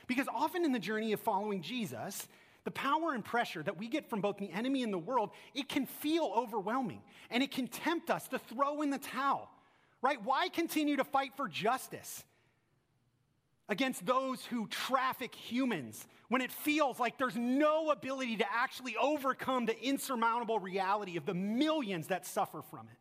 Because 0.07 0.29
often 0.29 0.65
in 0.65 0.73
the 0.73 0.79
journey 0.79 1.13
of 1.13 1.21
following 1.21 1.63
Jesus, 1.63 2.29
the 2.65 2.71
power 2.71 3.15
and 3.15 3.25
pressure 3.25 3.63
that 3.63 3.79
we 3.79 3.89
get 3.89 4.11
from 4.11 4.21
both 4.21 4.37
the 4.37 4.51
enemy 4.51 4.83
and 4.83 4.93
the 4.93 4.99
world, 4.99 5.31
it 5.55 5.69
can 5.69 5.87
feel 5.87 6.33
overwhelming 6.37 7.01
and 7.31 7.43
it 7.43 7.51
can 7.51 7.67
tempt 7.67 8.11
us 8.11 8.29
to 8.29 8.39
throw 8.39 8.83
in 8.83 8.91
the 8.91 8.99
towel, 8.99 9.51
right? 10.03 10.23
Why 10.23 10.49
continue 10.49 10.97
to 10.97 11.05
fight 11.05 11.33
for 11.37 11.49
justice 11.49 12.25
against 13.69 14.05
those 14.05 14.45
who 14.45 14.67
traffic 14.69 15.35
humans 15.35 16.07
when 16.29 16.43
it 16.43 16.51
feels 16.51 16.99
like 16.99 17.19
there's 17.19 17.37
no 17.37 17.91
ability 17.91 18.37
to 18.39 18.47
actually 18.53 18.97
overcome 18.97 19.67
the 19.67 19.81
insurmountable 19.83 20.59
reality 20.59 21.17
of 21.17 21.27
the 21.27 21.35
millions 21.35 22.09
that 22.09 22.27
suffer 22.27 22.63
from 22.63 22.89
it? 22.91 22.99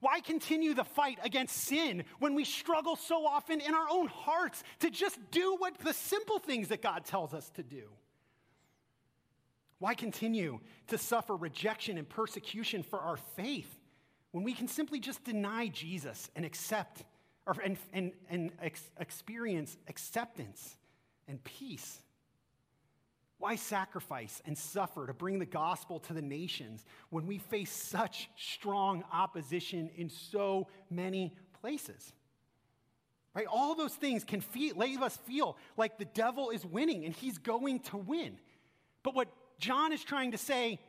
Why 0.00 0.20
continue 0.20 0.74
the 0.74 0.84
fight 0.84 1.18
against 1.24 1.56
sin 1.56 2.04
when 2.20 2.34
we 2.34 2.44
struggle 2.44 2.94
so 2.94 3.26
often 3.26 3.60
in 3.60 3.74
our 3.74 3.86
own 3.90 4.06
hearts 4.06 4.62
to 4.80 4.90
just 4.90 5.18
do 5.30 5.56
what 5.58 5.76
the 5.78 5.92
simple 5.92 6.38
things 6.38 6.68
that 6.68 6.82
God 6.82 7.04
tells 7.04 7.34
us 7.34 7.50
to 7.50 7.62
do? 7.62 7.84
Why 9.80 9.94
continue 9.94 10.60
to 10.88 10.98
suffer 10.98 11.36
rejection 11.36 11.98
and 11.98 12.08
persecution 12.08 12.82
for 12.82 13.00
our 13.00 13.16
faith 13.16 13.78
when 14.32 14.44
we 14.44 14.52
can 14.52 14.68
simply 14.68 15.00
just 15.00 15.24
deny 15.24 15.68
Jesus 15.68 16.30
and 16.36 16.44
accept 16.44 17.04
or, 17.48 17.56
and, 17.64 17.76
and, 17.92 18.12
and 18.30 18.52
ex- 18.62 18.90
experience 19.00 19.76
acceptance 19.88 20.76
and 21.26 21.42
peace? 21.42 22.00
Why 23.38 23.56
sacrifice 23.56 24.42
and 24.46 24.58
suffer 24.58 25.06
to 25.06 25.14
bring 25.14 25.38
the 25.38 25.46
gospel 25.46 26.00
to 26.00 26.12
the 26.12 26.22
nations 26.22 26.84
when 27.10 27.26
we 27.26 27.38
face 27.38 27.72
such 27.72 28.28
strong 28.36 29.04
opposition 29.12 29.90
in 29.96 30.10
so 30.10 30.68
many 30.90 31.34
places? 31.60 32.12
Right? 33.34 33.46
All 33.46 33.74
those 33.76 33.94
things 33.94 34.24
can 34.24 34.40
feel, 34.40 34.76
leave 34.76 35.02
us 35.02 35.16
feel 35.16 35.56
like 35.76 35.98
the 35.98 36.04
devil 36.04 36.50
is 36.50 36.66
winning 36.66 37.04
and 37.04 37.14
he's 37.14 37.38
going 37.38 37.80
to 37.80 37.96
win. 37.96 38.36
But 39.04 39.14
what 39.14 39.28
John 39.58 39.92
is 39.92 40.02
trying 40.02 40.32
to 40.32 40.38
say 40.38 40.80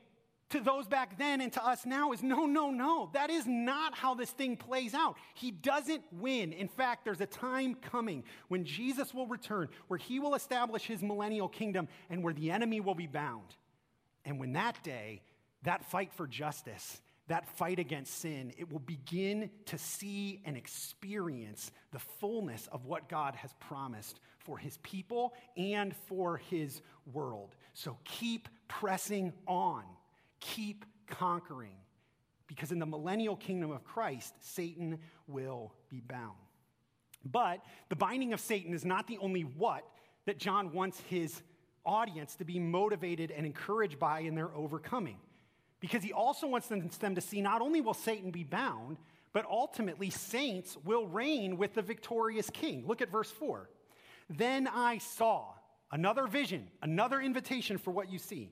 to 0.49 0.59
those 0.59 0.87
back 0.87 1.17
then 1.17 1.41
and 1.41 1.53
to 1.53 1.65
us 1.65 1.85
now 1.85 2.11
is 2.11 2.23
no, 2.23 2.45
no, 2.45 2.71
no. 2.71 3.09
That 3.13 3.29
is 3.29 3.45
not 3.45 3.95
how 3.95 4.15
this 4.15 4.31
thing 4.31 4.57
plays 4.57 4.93
out. 4.93 5.15
He 5.35 5.51
doesn't 5.51 6.03
win. 6.11 6.53
In 6.53 6.67
fact, 6.67 7.05
there's 7.05 7.21
a 7.21 7.25
time 7.25 7.75
coming 7.75 8.23
when 8.47 8.65
Jesus 8.65 9.13
will 9.13 9.27
return, 9.27 9.69
where 9.87 9.99
he 9.99 10.19
will 10.19 10.35
establish 10.35 10.83
his 10.83 11.03
millennial 11.03 11.47
kingdom 11.47 11.87
and 12.09 12.23
where 12.23 12.33
the 12.33 12.51
enemy 12.51 12.81
will 12.81 12.95
be 12.95 13.07
bound. 13.07 13.55
And 14.25 14.39
when 14.39 14.53
that 14.53 14.83
day, 14.83 15.21
that 15.63 15.85
fight 15.85 16.13
for 16.13 16.27
justice, 16.27 17.01
that 17.27 17.47
fight 17.57 17.77
against 17.77 18.19
sin, 18.19 18.53
it 18.57 18.71
will 18.71 18.79
begin 18.79 19.51
to 19.67 19.77
see 19.77 20.41
and 20.45 20.57
experience 20.57 21.71
the 21.91 21.99
fullness 21.99 22.67
of 22.71 22.85
what 22.85 23.07
God 23.07 23.35
has 23.35 23.53
promised 23.59 24.19
for 24.39 24.57
his 24.57 24.77
people 24.77 25.33
and 25.55 25.95
for 26.07 26.37
his 26.37 26.81
world. 27.13 27.55
So 27.73 27.97
keep 28.03 28.49
pressing 28.67 29.33
on, 29.47 29.83
keep 30.39 30.85
conquering, 31.07 31.75
because 32.47 32.71
in 32.71 32.79
the 32.79 32.85
millennial 32.85 33.35
kingdom 33.35 33.71
of 33.71 33.83
Christ, 33.83 34.33
Satan 34.39 34.99
will 35.27 35.73
be 35.89 35.99
bound. 35.99 36.37
But 37.25 37.61
the 37.89 37.95
binding 37.95 38.33
of 38.33 38.39
Satan 38.39 38.73
is 38.73 38.85
not 38.85 39.07
the 39.07 39.17
only 39.19 39.41
what 39.41 39.83
that 40.25 40.37
John 40.37 40.71
wants 40.71 40.99
his 41.09 41.41
audience 41.85 42.35
to 42.35 42.45
be 42.45 42.59
motivated 42.59 43.31
and 43.31 43.45
encouraged 43.45 43.99
by 43.99 44.19
in 44.19 44.35
their 44.35 44.53
overcoming. 44.55 45.17
Because 45.79 46.03
he 46.03 46.11
also 46.11 46.47
wants 46.47 46.67
them, 46.67 47.15
to 47.15 47.21
see 47.21 47.41
not 47.41 47.61
only 47.61 47.81
will 47.81 47.93
Satan 47.93 48.31
be 48.31 48.43
bound, 48.43 48.97
but 49.31 49.45
ultimately 49.49 50.09
saints 50.09 50.77
will 50.83 51.07
reign 51.07 51.57
with 51.57 51.73
the 51.73 51.81
victorious 51.81 52.49
king. 52.49 52.85
Look 52.85 53.01
at 53.01 53.11
verse 53.11 53.31
4. 53.31 53.69
Then 54.29 54.67
I 54.67 54.97
saw 54.97 55.53
another 55.91 56.27
vision, 56.27 56.67
another 56.81 57.21
invitation 57.21 57.77
for 57.77 57.91
what 57.91 58.11
you 58.11 58.19
see. 58.19 58.51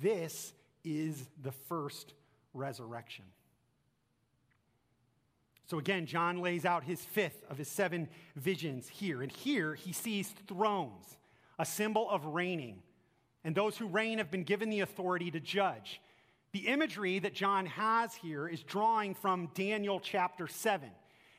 This 0.00 0.52
is 0.84 1.28
the 1.42 1.52
first 1.52 2.14
resurrection. 2.54 3.24
So 5.66 5.78
again, 5.78 6.06
John 6.06 6.40
lays 6.40 6.64
out 6.64 6.84
his 6.84 7.04
fifth 7.04 7.42
of 7.50 7.58
his 7.58 7.68
seven 7.68 8.08
visions 8.36 8.88
here. 8.88 9.22
And 9.22 9.32
here 9.32 9.74
he 9.74 9.92
sees 9.92 10.32
thrones, 10.46 11.18
a 11.58 11.66
symbol 11.66 12.08
of 12.08 12.24
reigning. 12.24 12.82
And 13.42 13.54
those 13.54 13.76
who 13.76 13.86
reign 13.86 14.18
have 14.18 14.30
been 14.30 14.44
given 14.44 14.70
the 14.70 14.80
authority 14.80 15.30
to 15.32 15.40
judge. 15.40 16.00
The 16.52 16.68
imagery 16.68 17.18
that 17.18 17.34
John 17.34 17.66
has 17.66 18.14
here 18.14 18.48
is 18.48 18.62
drawing 18.62 19.14
from 19.14 19.50
Daniel 19.54 20.00
chapter 20.00 20.46
7. 20.46 20.88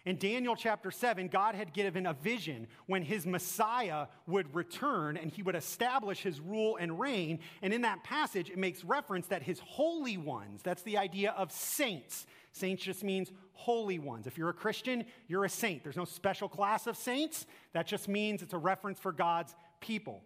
In 0.07 0.17
Daniel 0.17 0.55
chapter 0.55 0.89
7, 0.89 1.27
God 1.27 1.53
had 1.53 1.73
given 1.73 2.05
a 2.05 2.13
vision 2.13 2.67
when 2.85 3.03
his 3.03 3.27
Messiah 3.27 4.07
would 4.25 4.55
return 4.55 5.17
and 5.17 5.29
he 5.29 5.43
would 5.43 5.53
establish 5.53 6.21
his 6.21 6.39
rule 6.39 6.77
and 6.77 6.97
reign. 6.97 7.39
And 7.61 7.73
in 7.73 7.81
that 7.81 8.05
passage, 8.05 8.49
it 8.49 8.57
makes 8.57 8.85
reference 8.85 9.27
that 9.27 9.43
his 9.43 9.59
holy 9.59 10.15
ones, 10.15 10.61
that's 10.63 10.81
the 10.83 10.97
idea 10.97 11.31
of 11.31 11.51
saints. 11.51 12.25
Saints 12.53 12.85
just 12.85 13.03
means 13.03 13.33
holy 13.51 13.99
ones. 13.99 14.27
If 14.27 14.37
you're 14.37 14.47
a 14.47 14.53
Christian, 14.53 15.03
you're 15.27 15.43
a 15.43 15.49
saint. 15.49 15.83
There's 15.83 15.97
no 15.97 16.05
special 16.05 16.47
class 16.47 16.87
of 16.87 16.95
saints. 16.95 17.45
That 17.73 17.85
just 17.85 18.07
means 18.07 18.41
it's 18.41 18.53
a 18.53 18.57
reference 18.57 19.01
for 19.01 19.11
God's 19.11 19.53
people. 19.81 20.23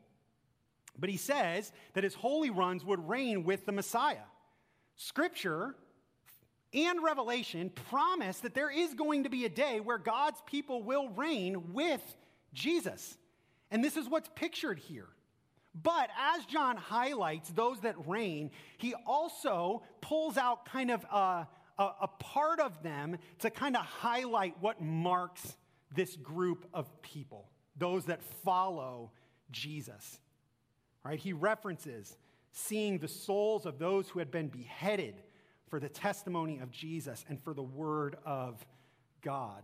But 0.99 1.09
he 1.09 1.17
says 1.17 1.71
that 1.93 2.03
his 2.03 2.13
holy 2.13 2.51
ones 2.51 2.85
would 2.85 3.09
reign 3.09 3.43
with 3.43 3.65
the 3.65 3.71
Messiah. 3.71 4.27
Scripture 4.95 5.75
and 6.73 7.03
Revelation 7.03 7.69
promise 7.89 8.39
that 8.39 8.53
there 8.53 8.71
is 8.71 8.93
going 8.93 9.23
to 9.23 9.29
be 9.29 9.45
a 9.45 9.49
day 9.49 9.79
where 9.79 9.97
God's 9.97 10.41
people 10.45 10.83
will 10.83 11.09
reign 11.09 11.73
with 11.73 12.01
Jesus. 12.53 13.17
And 13.69 13.83
this 13.83 13.97
is 13.97 14.07
what's 14.07 14.29
pictured 14.35 14.79
here. 14.79 15.07
But 15.73 16.09
as 16.19 16.45
John 16.45 16.75
highlights 16.75 17.49
those 17.49 17.79
that 17.81 17.95
reign, 18.07 18.51
he 18.77 18.93
also 19.05 19.83
pulls 20.01 20.37
out 20.37 20.65
kind 20.65 20.91
of 20.91 21.05
a, 21.05 21.47
a, 21.77 21.89
a 22.01 22.09
part 22.19 22.59
of 22.59 22.83
them 22.83 23.17
to 23.39 23.49
kind 23.49 23.77
of 23.77 23.85
highlight 23.85 24.55
what 24.61 24.81
marks 24.81 25.55
this 25.93 26.15
group 26.17 26.65
of 26.73 27.01
people, 27.01 27.49
those 27.77 28.05
that 28.05 28.21
follow 28.43 29.11
Jesus. 29.51 30.19
Right? 31.03 31.19
He 31.19 31.33
references 31.33 32.17
seeing 32.51 32.97
the 32.97 33.07
souls 33.07 33.65
of 33.65 33.79
those 33.79 34.09
who 34.09 34.19
had 34.19 34.29
been 34.29 34.49
beheaded 34.49 35.15
for 35.71 35.79
the 35.79 35.89
testimony 35.89 36.59
of 36.59 36.69
Jesus 36.69 37.25
and 37.29 37.41
for 37.41 37.53
the 37.53 37.63
word 37.63 38.17
of 38.25 38.63
God. 39.21 39.63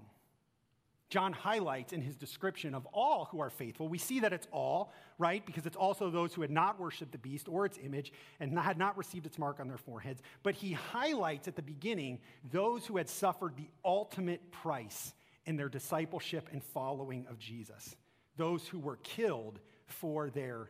John 1.10 1.34
highlights 1.34 1.94
in 1.94 2.02
his 2.02 2.16
description 2.16 2.74
of 2.74 2.86
all 2.94 3.26
who 3.26 3.40
are 3.42 3.50
faithful, 3.50 3.88
we 3.88 3.98
see 3.98 4.22
that 4.22 4.34
it's 4.34 4.48
all, 4.52 4.94
right? 5.18 5.46
Because 5.46 5.66
it's 5.66 5.76
also 5.76 6.10
those 6.10 6.34
who 6.34 6.42
had 6.42 6.52
not 6.52 6.80
worshiped 6.80 7.12
the 7.12 7.18
beast 7.18 7.48
or 7.50 7.66
its 7.66 7.78
image 7.84 8.12
and 8.40 8.58
had 8.58 8.78
not 8.78 8.98
received 8.98 9.26
its 9.26 9.38
mark 9.38 9.60
on 9.60 9.68
their 9.68 9.78
foreheads. 9.78 10.22
But 10.44 10.56
he 10.56 10.72
highlights 10.72 11.48
at 11.48 11.56
the 11.56 11.62
beginning 11.62 12.20
those 12.52 12.86
who 12.86 12.98
had 12.98 13.10
suffered 13.10 13.56
the 13.58 13.70
ultimate 13.86 14.52
price 14.52 15.14
in 15.46 15.58
their 15.58 15.70
discipleship 15.70 16.50
and 16.52 16.64
following 16.64 17.26
of 17.30 17.38
Jesus, 17.38 17.96
those 18.38 18.66
who 18.68 18.80
were 18.80 18.98
killed 18.98 19.60
for 19.86 20.30
their, 20.30 20.70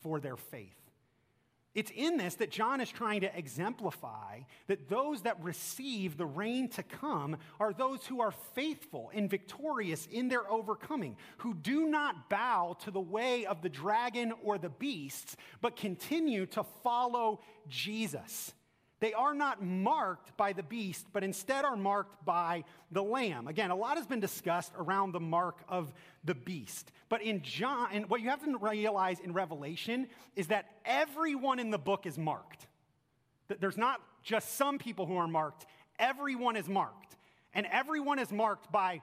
for 0.00 0.20
their 0.20 0.36
faith. 0.36 0.83
It's 1.74 1.90
in 1.90 2.16
this 2.16 2.36
that 2.36 2.50
John 2.50 2.80
is 2.80 2.90
trying 2.90 3.22
to 3.22 3.36
exemplify 3.36 4.40
that 4.68 4.88
those 4.88 5.22
that 5.22 5.42
receive 5.42 6.16
the 6.16 6.26
reign 6.26 6.68
to 6.70 6.82
come 6.82 7.36
are 7.58 7.72
those 7.72 8.06
who 8.06 8.20
are 8.20 8.30
faithful 8.30 9.10
and 9.12 9.28
victorious 9.28 10.06
in 10.06 10.28
their 10.28 10.48
overcoming, 10.50 11.16
who 11.38 11.54
do 11.54 11.86
not 11.86 12.30
bow 12.30 12.76
to 12.84 12.90
the 12.90 13.00
way 13.00 13.44
of 13.46 13.60
the 13.60 13.68
dragon 13.68 14.32
or 14.42 14.56
the 14.56 14.68
beasts, 14.68 15.36
but 15.60 15.74
continue 15.74 16.46
to 16.46 16.64
follow 16.82 17.40
Jesus. 17.68 18.52
They 19.04 19.12
are 19.12 19.34
not 19.34 19.62
marked 19.62 20.34
by 20.38 20.54
the 20.54 20.62
beast, 20.62 21.08
but 21.12 21.22
instead 21.22 21.66
are 21.66 21.76
marked 21.76 22.24
by 22.24 22.64
the 22.90 23.02
lamb. 23.02 23.48
Again, 23.48 23.70
a 23.70 23.76
lot 23.76 23.98
has 23.98 24.06
been 24.06 24.18
discussed 24.18 24.72
around 24.78 25.12
the 25.12 25.20
mark 25.20 25.58
of 25.68 25.92
the 26.24 26.34
beast. 26.34 26.90
But 27.10 27.20
in 27.20 27.42
John, 27.42 27.88
and 27.92 28.08
what 28.08 28.22
you 28.22 28.30
have 28.30 28.42
to 28.42 28.56
realize 28.56 29.20
in 29.20 29.34
Revelation 29.34 30.06
is 30.36 30.46
that 30.46 30.70
everyone 30.86 31.58
in 31.58 31.68
the 31.68 31.76
book 31.76 32.06
is 32.06 32.16
marked. 32.16 32.66
There's 33.60 33.76
not 33.76 34.00
just 34.22 34.54
some 34.56 34.78
people 34.78 35.04
who 35.04 35.18
are 35.18 35.28
marked, 35.28 35.66
everyone 35.98 36.56
is 36.56 36.66
marked. 36.66 37.18
And 37.52 37.66
everyone 37.70 38.18
is 38.18 38.32
marked 38.32 38.72
by 38.72 39.02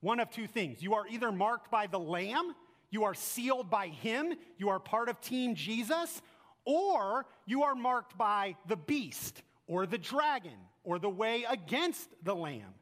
one 0.00 0.20
of 0.20 0.30
two 0.30 0.46
things. 0.46 0.82
You 0.82 0.94
are 0.94 1.06
either 1.06 1.30
marked 1.30 1.70
by 1.70 1.86
the 1.86 2.00
lamb, 2.00 2.54
you 2.88 3.04
are 3.04 3.12
sealed 3.12 3.68
by 3.68 3.88
him, 3.88 4.36
you 4.56 4.70
are 4.70 4.80
part 4.80 5.10
of 5.10 5.20
Team 5.20 5.54
Jesus, 5.54 6.22
or 6.64 7.26
you 7.46 7.62
are 7.62 7.74
marked 7.74 8.16
by 8.16 8.56
the 8.66 8.76
beast 8.76 9.42
or 9.66 9.86
the 9.86 9.98
dragon 9.98 10.58
or 10.84 10.98
the 10.98 11.08
way 11.08 11.44
against 11.48 12.08
the 12.22 12.34
lamb, 12.34 12.74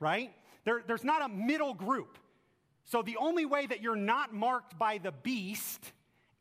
right? 0.00 0.32
There, 0.64 0.82
there's 0.86 1.04
not 1.04 1.24
a 1.24 1.28
middle 1.28 1.74
group. 1.74 2.18
So 2.84 3.02
the 3.02 3.16
only 3.18 3.44
way 3.44 3.66
that 3.66 3.82
you're 3.82 3.96
not 3.96 4.32
marked 4.32 4.78
by 4.78 4.98
the 4.98 5.12
beast 5.12 5.92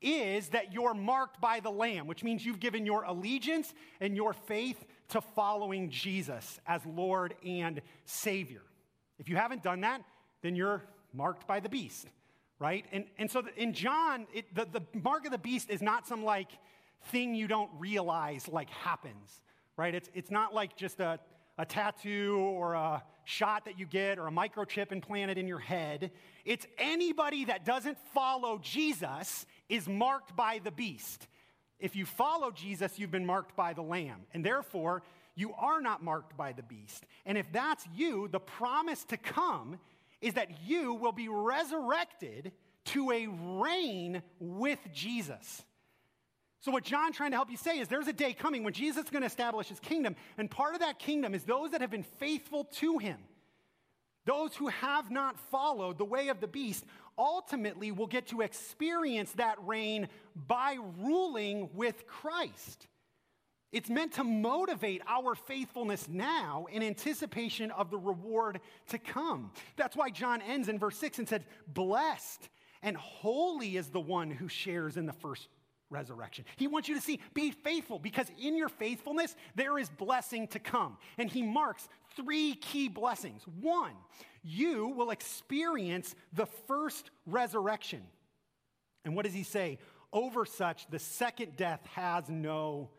is 0.01 0.49
that 0.49 0.73
you're 0.73 0.93
marked 0.93 1.41
by 1.41 1.59
the 1.59 1.71
lamb, 1.71 2.07
which 2.07 2.23
means 2.23 2.45
you've 2.45 2.59
given 2.59 2.85
your 2.85 3.03
allegiance 3.03 3.73
and 3.99 4.15
your 4.15 4.33
faith 4.33 4.85
to 5.09 5.21
following 5.21 5.89
Jesus 5.89 6.59
as 6.67 6.85
Lord 6.85 7.33
and 7.45 7.81
Savior. 8.05 8.61
If 9.17 9.27
you 9.27 9.35
haven't 9.35 9.63
done 9.63 9.81
that, 9.81 10.03
then 10.41 10.55
you're 10.55 10.83
marked 11.13 11.47
by 11.47 11.59
the 11.59 11.69
beast, 11.69 12.07
right? 12.59 12.85
And, 12.91 13.05
and 13.17 13.29
so 13.29 13.43
in 13.55 13.73
John, 13.73 14.27
it, 14.33 14.53
the, 14.53 14.65
the 14.65 14.99
mark 14.99 15.25
of 15.25 15.31
the 15.31 15.37
beast 15.37 15.69
is 15.69 15.81
not 15.81 16.07
some 16.07 16.23
like, 16.23 16.51
thing 17.05 17.35
you 17.35 17.47
don't 17.47 17.69
realize 17.77 18.47
like 18.47 18.69
happens, 18.69 19.41
right? 19.77 19.93
It's, 19.93 20.09
it's 20.13 20.31
not 20.31 20.53
like 20.53 20.75
just 20.75 20.99
a, 20.99 21.19
a 21.57 21.65
tattoo 21.65 22.37
or 22.37 22.73
a 22.73 23.03
shot 23.23 23.65
that 23.65 23.79
you 23.79 23.85
get 23.85 24.19
or 24.19 24.27
a 24.27 24.31
microchip 24.31 24.91
implanted 24.91 25.37
in 25.37 25.47
your 25.47 25.59
head. 25.59 26.11
It's 26.45 26.65
anybody 26.77 27.45
that 27.45 27.65
doesn't 27.65 27.97
follow 28.13 28.59
Jesus 28.61 29.45
is 29.69 29.87
marked 29.87 30.35
by 30.35 30.59
the 30.63 30.71
beast. 30.71 31.27
If 31.79 31.95
you 31.95 32.05
follow 32.05 32.51
Jesus, 32.51 32.97
you've 32.97 33.11
been 33.11 33.25
marked 33.25 33.55
by 33.55 33.73
the 33.73 33.81
Lamb. 33.81 34.21
And 34.33 34.43
therefore, 34.43 35.03
you 35.35 35.53
are 35.53 35.81
not 35.81 36.03
marked 36.03 36.35
by 36.35 36.53
the 36.53 36.63
beast. 36.63 37.05
And 37.25 37.37
if 37.37 37.51
that's 37.51 37.85
you, 37.95 38.27
the 38.27 38.39
promise 38.39 39.03
to 39.05 39.17
come 39.17 39.77
is 40.19 40.33
that 40.33 40.49
you 40.65 40.95
will 40.95 41.11
be 41.11 41.27
resurrected 41.27 42.51
to 42.85 43.11
a 43.11 43.27
reign 43.27 44.23
with 44.39 44.79
Jesus. 44.93 45.63
So, 46.59 46.71
what 46.71 46.83
John 46.83 47.13
trying 47.13 47.31
to 47.31 47.37
help 47.37 47.51
you 47.51 47.57
say 47.57 47.79
is 47.79 47.87
there's 47.87 48.07
a 48.07 48.13
day 48.13 48.33
coming 48.33 48.63
when 48.63 48.73
Jesus 48.73 49.05
is 49.05 49.09
going 49.09 49.21
to 49.21 49.27
establish 49.27 49.67
his 49.67 49.79
kingdom, 49.79 50.15
and 50.37 50.49
part 50.49 50.73
of 50.73 50.79
that 50.79 50.99
kingdom 50.99 51.35
is 51.35 51.43
those 51.43 51.71
that 51.71 51.81
have 51.81 51.91
been 51.91 52.03
faithful 52.03 52.63
to 52.75 52.97
him. 52.97 53.17
Those 54.25 54.55
who 54.55 54.67
have 54.67 55.09
not 55.09 55.39
followed 55.39 55.97
the 55.97 56.05
way 56.05 56.27
of 56.27 56.41
the 56.41 56.47
beast 56.47 56.85
ultimately 57.17 57.91
will 57.91 58.07
get 58.07 58.27
to 58.27 58.41
experience 58.41 59.31
that 59.33 59.55
reign 59.65 60.09
by 60.35 60.77
ruling 60.99 61.69
with 61.73 62.05
Christ. 62.07 62.87
It's 63.71 63.89
meant 63.89 64.13
to 64.13 64.23
motivate 64.23 65.01
our 65.07 65.35
faithfulness 65.35 66.07
now 66.07 66.67
in 66.71 66.83
anticipation 66.83 67.71
of 67.71 67.89
the 67.91 67.97
reward 67.97 68.61
to 68.89 68.97
come. 68.97 69.51
That's 69.75 69.95
why 69.95 70.09
John 70.09 70.41
ends 70.41 70.69
in 70.69 70.79
verse 70.79 70.97
6 70.97 71.19
and 71.19 71.29
said, 71.29 71.45
Blessed 71.67 72.49
and 72.81 72.95
holy 72.95 73.77
is 73.77 73.89
the 73.89 73.99
one 73.99 74.31
who 74.31 74.47
shares 74.47 74.97
in 74.97 75.05
the 75.05 75.13
first 75.13 75.47
resurrection. 75.89 76.45
He 76.55 76.67
wants 76.67 76.89
you 76.89 76.95
to 76.95 77.01
see, 77.01 77.19
be 77.33 77.51
faithful, 77.51 77.99
because 77.99 78.27
in 78.39 78.57
your 78.57 78.69
faithfulness, 78.69 79.35
there 79.55 79.77
is 79.77 79.89
blessing 79.89 80.47
to 80.49 80.59
come. 80.59 80.97
And 81.17 81.29
he 81.29 81.41
marks 81.41 81.87
three 82.15 82.55
key 82.55 82.89
blessings. 82.89 83.43
One, 83.61 83.93
you 84.43 84.87
will 84.89 85.11
experience 85.11 86.15
the 86.33 86.45
first 86.45 87.11
resurrection. 87.25 88.01
And 89.05 89.15
what 89.15 89.25
does 89.25 89.33
he 89.33 89.43
say? 89.43 89.79
Over 90.11 90.45
such, 90.45 90.89
the 90.89 90.99
second 90.99 91.55
death 91.55 91.85
has 91.93 92.29
no 92.29 92.89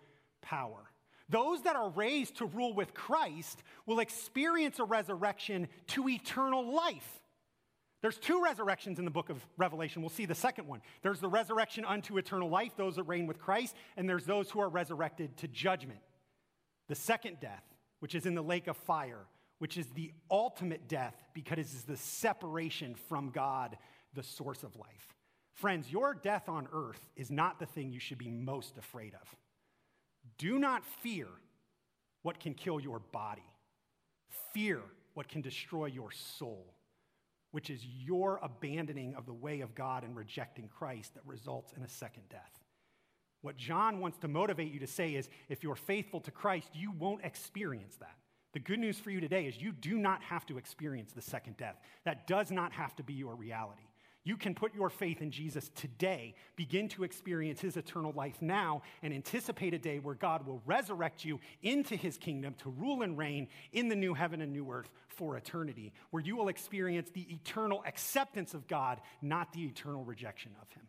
power. 0.42 0.90
Those 1.30 1.62
that 1.62 1.76
are 1.76 1.90
raised 1.90 2.38
to 2.38 2.46
rule 2.46 2.72
with 2.72 2.94
Christ 2.94 3.62
will 3.86 4.00
experience 4.00 4.78
a 4.78 4.84
resurrection 4.84 5.68
to 5.88 6.08
eternal 6.08 6.74
life. 6.74 7.20
There's 8.00 8.18
two 8.18 8.42
resurrections 8.42 8.98
in 8.98 9.04
the 9.04 9.10
book 9.10 9.28
of 9.28 9.44
Revelation. 9.56 10.02
We'll 10.02 10.10
see 10.10 10.26
the 10.26 10.34
second 10.34 10.68
one. 10.68 10.80
There's 11.02 11.20
the 11.20 11.28
resurrection 11.28 11.84
unto 11.84 12.16
eternal 12.16 12.48
life, 12.48 12.72
those 12.76 12.96
that 12.96 13.02
reign 13.04 13.26
with 13.26 13.40
Christ, 13.40 13.74
and 13.96 14.08
there's 14.08 14.24
those 14.24 14.50
who 14.50 14.60
are 14.60 14.68
resurrected 14.68 15.36
to 15.38 15.48
judgment. 15.48 15.98
The 16.88 16.94
second 16.94 17.40
death, 17.40 17.64
which 17.98 18.14
is 18.14 18.24
in 18.24 18.34
the 18.34 18.42
lake 18.42 18.68
of 18.68 18.76
fire, 18.76 19.26
which 19.58 19.76
is 19.76 19.88
the 19.88 20.12
ultimate 20.30 20.88
death 20.88 21.14
because 21.34 21.58
it 21.58 21.62
is 21.62 21.82
the 21.82 21.96
separation 21.96 22.94
from 23.08 23.30
God, 23.30 23.76
the 24.14 24.22
source 24.22 24.62
of 24.62 24.76
life. 24.76 25.14
Friends, 25.54 25.90
your 25.90 26.14
death 26.14 26.48
on 26.48 26.68
earth 26.72 27.10
is 27.16 27.32
not 27.32 27.58
the 27.58 27.66
thing 27.66 27.90
you 27.90 27.98
should 27.98 28.18
be 28.18 28.30
most 28.30 28.78
afraid 28.78 29.14
of. 29.14 29.36
Do 30.38 30.58
not 30.58 30.84
fear 31.02 31.26
what 32.22 32.38
can 32.38 32.54
kill 32.54 32.78
your 32.78 33.00
body, 33.00 33.42
fear 34.52 34.80
what 35.14 35.28
can 35.28 35.40
destroy 35.40 35.86
your 35.86 36.12
soul, 36.12 36.74
which 37.50 37.70
is 37.70 37.84
your 37.84 38.38
abandoning 38.42 39.14
of 39.14 39.26
the 39.26 39.32
way 39.32 39.60
of 39.60 39.74
God 39.74 40.04
and 40.04 40.14
rejecting 40.16 40.68
Christ 40.68 41.14
that 41.14 41.26
results 41.26 41.72
in 41.76 41.82
a 41.82 41.88
second 41.88 42.24
death. 42.28 42.58
What 43.40 43.56
John 43.56 44.00
wants 44.00 44.18
to 44.18 44.28
motivate 44.28 44.72
you 44.72 44.80
to 44.80 44.86
say 44.86 45.14
is 45.14 45.28
if 45.48 45.62
you're 45.62 45.76
faithful 45.76 46.20
to 46.20 46.30
Christ, 46.30 46.70
you 46.74 46.90
won't 46.90 47.24
experience 47.24 47.96
that. 47.96 48.16
The 48.52 48.60
good 48.60 48.78
news 48.78 48.98
for 48.98 49.10
you 49.10 49.20
today 49.20 49.46
is 49.46 49.60
you 49.60 49.72
do 49.72 49.98
not 49.98 50.22
have 50.22 50.46
to 50.46 50.58
experience 50.58 51.12
the 51.12 51.22
second 51.22 51.56
death. 51.56 51.76
That 52.04 52.26
does 52.26 52.50
not 52.50 52.72
have 52.72 52.96
to 52.96 53.02
be 53.02 53.12
your 53.12 53.34
reality. 53.34 53.87
You 54.24 54.36
can 54.36 54.54
put 54.54 54.74
your 54.74 54.90
faith 54.90 55.22
in 55.22 55.30
Jesus 55.30 55.70
today, 55.74 56.34
begin 56.56 56.88
to 56.90 57.04
experience 57.04 57.60
his 57.60 57.76
eternal 57.76 58.12
life 58.12 58.42
now, 58.42 58.82
and 59.02 59.14
anticipate 59.14 59.72
a 59.72 59.78
day 59.78 60.00
where 60.00 60.14
God 60.14 60.46
will 60.46 60.60
resurrect 60.66 61.24
you 61.24 61.40
into 61.62 61.96
his 61.96 62.18
kingdom 62.18 62.54
to 62.58 62.70
rule 62.70 63.02
and 63.02 63.16
reign 63.16 63.48
in 63.72 63.88
the 63.88 63.96
new 63.96 64.14
heaven 64.14 64.42
and 64.42 64.52
new 64.52 64.70
earth 64.70 64.90
for 65.08 65.36
eternity, 65.36 65.92
where 66.10 66.22
you 66.22 66.36
will 66.36 66.48
experience 66.48 67.08
the 67.10 67.32
eternal 67.32 67.82
acceptance 67.86 68.54
of 68.54 68.68
God, 68.68 69.00
not 69.22 69.52
the 69.52 69.64
eternal 69.64 70.04
rejection 70.04 70.52
of 70.60 70.70
him. 70.72 70.86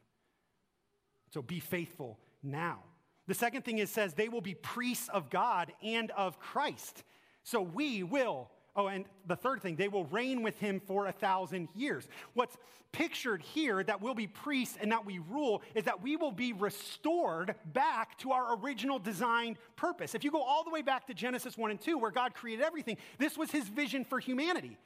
So 1.34 1.42
be 1.42 1.60
faithful 1.60 2.20
now. 2.44 2.80
The 3.28 3.36
second 3.36 3.64
thing 3.64 3.78
is 3.78 3.92
says 3.92 4.16
they 4.16 4.30
will 4.30 4.42
be 4.42 4.56
priests 4.56 5.08
of 5.10 5.30
God 5.30 5.72
and 5.84 6.12
of 6.12 6.40
Christ. 6.40 7.04
So 7.44 7.62
we 7.62 8.04
will 8.04 8.50
Oh, 8.76 8.88
and 8.88 9.06
the 9.28 9.36
third 9.36 9.62
thing, 9.62 9.76
they 9.76 9.88
will 9.88 10.06
reign 10.06 10.44
with 10.44 10.60
him 10.60 10.80
for 10.80 11.08
a 11.08 11.12
thousand 11.12 11.70
years. 11.76 12.08
What's 12.34 12.56
pictured 12.92 13.42
here 13.42 13.84
that 13.84 14.02
we'll 14.02 14.16
be 14.16 14.28
priests 14.28 14.78
and 14.80 14.92
that 14.92 15.06
we 15.06 15.20
rule 15.20 15.62
is 15.76 15.84
that 15.84 16.02
we 16.02 16.16
will 16.16 16.32
be 16.32 16.54
restored 16.54 17.56
back 17.74 18.18
to 18.20 18.32
our 18.32 18.58
original 18.58 19.00
designed 19.00 19.58
purpose. 19.76 20.16
If 20.16 20.24
you 20.24 20.32
go 20.32 20.42
all 20.42 20.64
the 20.64 20.72
way 20.72 20.82
back 20.82 21.08
to 21.08 21.14
Genesis 21.14 21.58
1 21.58 21.72
and 21.72 21.82
2, 21.82 21.98
where 21.98 22.12
God 22.12 22.34
created 22.34 22.64
everything, 22.64 22.98
this 23.18 23.38
was 23.38 23.52
his 23.52 23.68
vision 23.68 24.04
for 24.04 24.20
humanity 24.20 24.78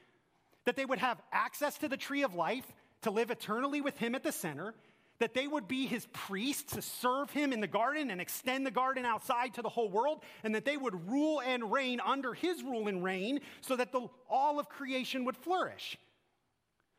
that 0.66 0.76
they 0.76 0.86
would 0.86 1.00
have 1.00 1.22
access 1.32 1.78
to 1.80 1.88
the 1.88 1.98
tree 1.98 2.24
of 2.24 2.36
life, 2.36 2.66
to 3.02 3.12
live 3.12 3.32
eternally 3.32 3.82
with 3.82 3.98
him 3.98 4.16
at 4.16 4.24
the 4.24 4.32
center, 4.32 4.74
that 5.24 5.34
they 5.34 5.48
would 5.48 5.70
be 5.70 5.86
his 5.86 6.06
priests 6.12 6.74
to 6.74 6.82
serve 6.82 7.32
him 7.32 7.54
in 7.54 7.62
the 7.62 7.68
garden 7.68 8.12
and 8.12 8.20
extend 8.20 8.66
the 8.66 8.72
garden 8.72 9.06
outside 9.06 9.54
to 9.54 9.62
the 9.62 9.70
whole 9.70 9.88
world, 9.90 10.22
and 10.44 10.54
that 10.54 10.66
they 10.66 10.76
would 10.76 11.10
rule 11.10 11.42
and 11.46 11.72
reign 11.72 12.02
under 12.06 12.34
his 12.34 12.62
rule 12.62 12.90
and 12.90 13.02
reign 13.02 13.40
so 13.62 13.78
that 13.78 13.94
the, 13.94 14.06
all 14.30 14.60
of 14.60 14.68
creation 14.68 15.24
would 15.24 15.38
flourish. 15.38 15.98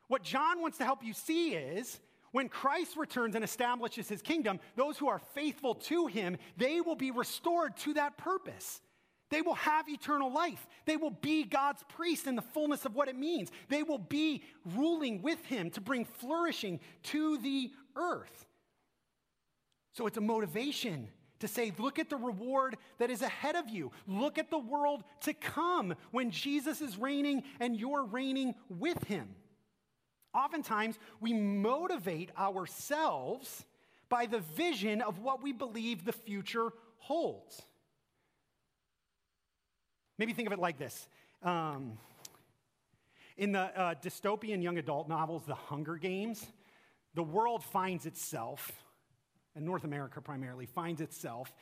What 0.07 0.23
John 0.23 0.59
wants 0.59 0.79
to 0.79 0.85
help 0.85 1.03
you 1.03 1.13
see 1.13 1.53
is 1.53 1.99
when 2.31 2.49
Christ 2.49 2.97
returns 2.97 3.35
and 3.35 3.43
establishes 3.43 4.09
his 4.09 4.23
kingdom, 4.23 4.59
those 4.75 4.97
who 4.97 5.07
are 5.07 5.21
faithful 5.35 5.75
to 5.75 6.07
him, 6.07 6.37
they 6.57 6.81
will 6.81 6.95
be 6.95 7.11
restored 7.11 7.77
to 7.77 7.93
that 7.93 8.17
purpose. 8.17 8.81
They 9.29 9.41
will 9.41 9.55
have 9.55 9.89
eternal 9.89 10.31
life. 10.31 10.65
They 10.85 10.97
will 10.97 11.11
be 11.11 11.43
God's 11.43 11.83
priest 11.89 12.25
in 12.25 12.35
the 12.35 12.41
fullness 12.41 12.85
of 12.85 12.95
what 12.95 13.07
it 13.07 13.15
means. 13.15 13.51
They 13.69 13.83
will 13.83 13.99
be 13.99 14.43
ruling 14.75 15.21
with 15.21 15.43
him 15.45 15.69
to 15.71 15.81
bring 15.81 16.05
flourishing 16.05 16.79
to 17.03 17.37
the 17.39 17.71
earth. 17.95 18.45
So 19.93 20.07
it's 20.07 20.17
a 20.17 20.21
motivation 20.21 21.07
to 21.39 21.47
say, 21.47 21.71
look 21.77 21.99
at 21.99 22.09
the 22.09 22.15
reward 22.15 22.77
that 22.97 23.09
is 23.09 23.21
ahead 23.21 23.55
of 23.55 23.69
you. 23.69 23.91
Look 24.07 24.37
at 24.37 24.49
the 24.49 24.57
world 24.57 25.03
to 25.21 25.33
come 25.33 25.95
when 26.11 26.31
Jesus 26.31 26.81
is 26.81 26.97
reigning 26.97 27.43
and 27.59 27.75
you're 27.75 28.03
reigning 28.03 28.55
with 28.69 29.03
him. 29.05 29.35
Oftentimes, 30.33 30.99
we 31.21 31.33
motivate 31.33 32.29
ourselves 32.37 33.65
by 34.09 34.25
the 34.25 34.39
vision 34.39 35.01
of 35.01 35.19
what 35.19 35.41
we 35.41 35.53
believe 35.53 36.03
the 36.03 36.11
future 36.11 36.71
holds. 36.97 37.61
Maybe 40.17 40.33
think 40.33 40.47
of 40.47 40.53
it 40.53 40.59
like 40.59 40.77
this. 40.77 41.07
Um, 41.41 41.97
in 43.37 43.51
the 43.51 43.59
uh, 43.59 43.95
dystopian 43.95 44.63
young 44.63 44.77
adult 44.77 45.09
novels, 45.09 45.43
The 45.45 45.55
Hunger 45.55 45.95
Games, 45.95 46.45
the 47.15 47.23
world 47.23 47.63
finds 47.63 48.05
itself, 48.05 48.71
and 49.55 49.65
North 49.65 49.85
America 49.85 50.21
primarily, 50.21 50.65
finds 50.65 51.01
itself 51.01 51.53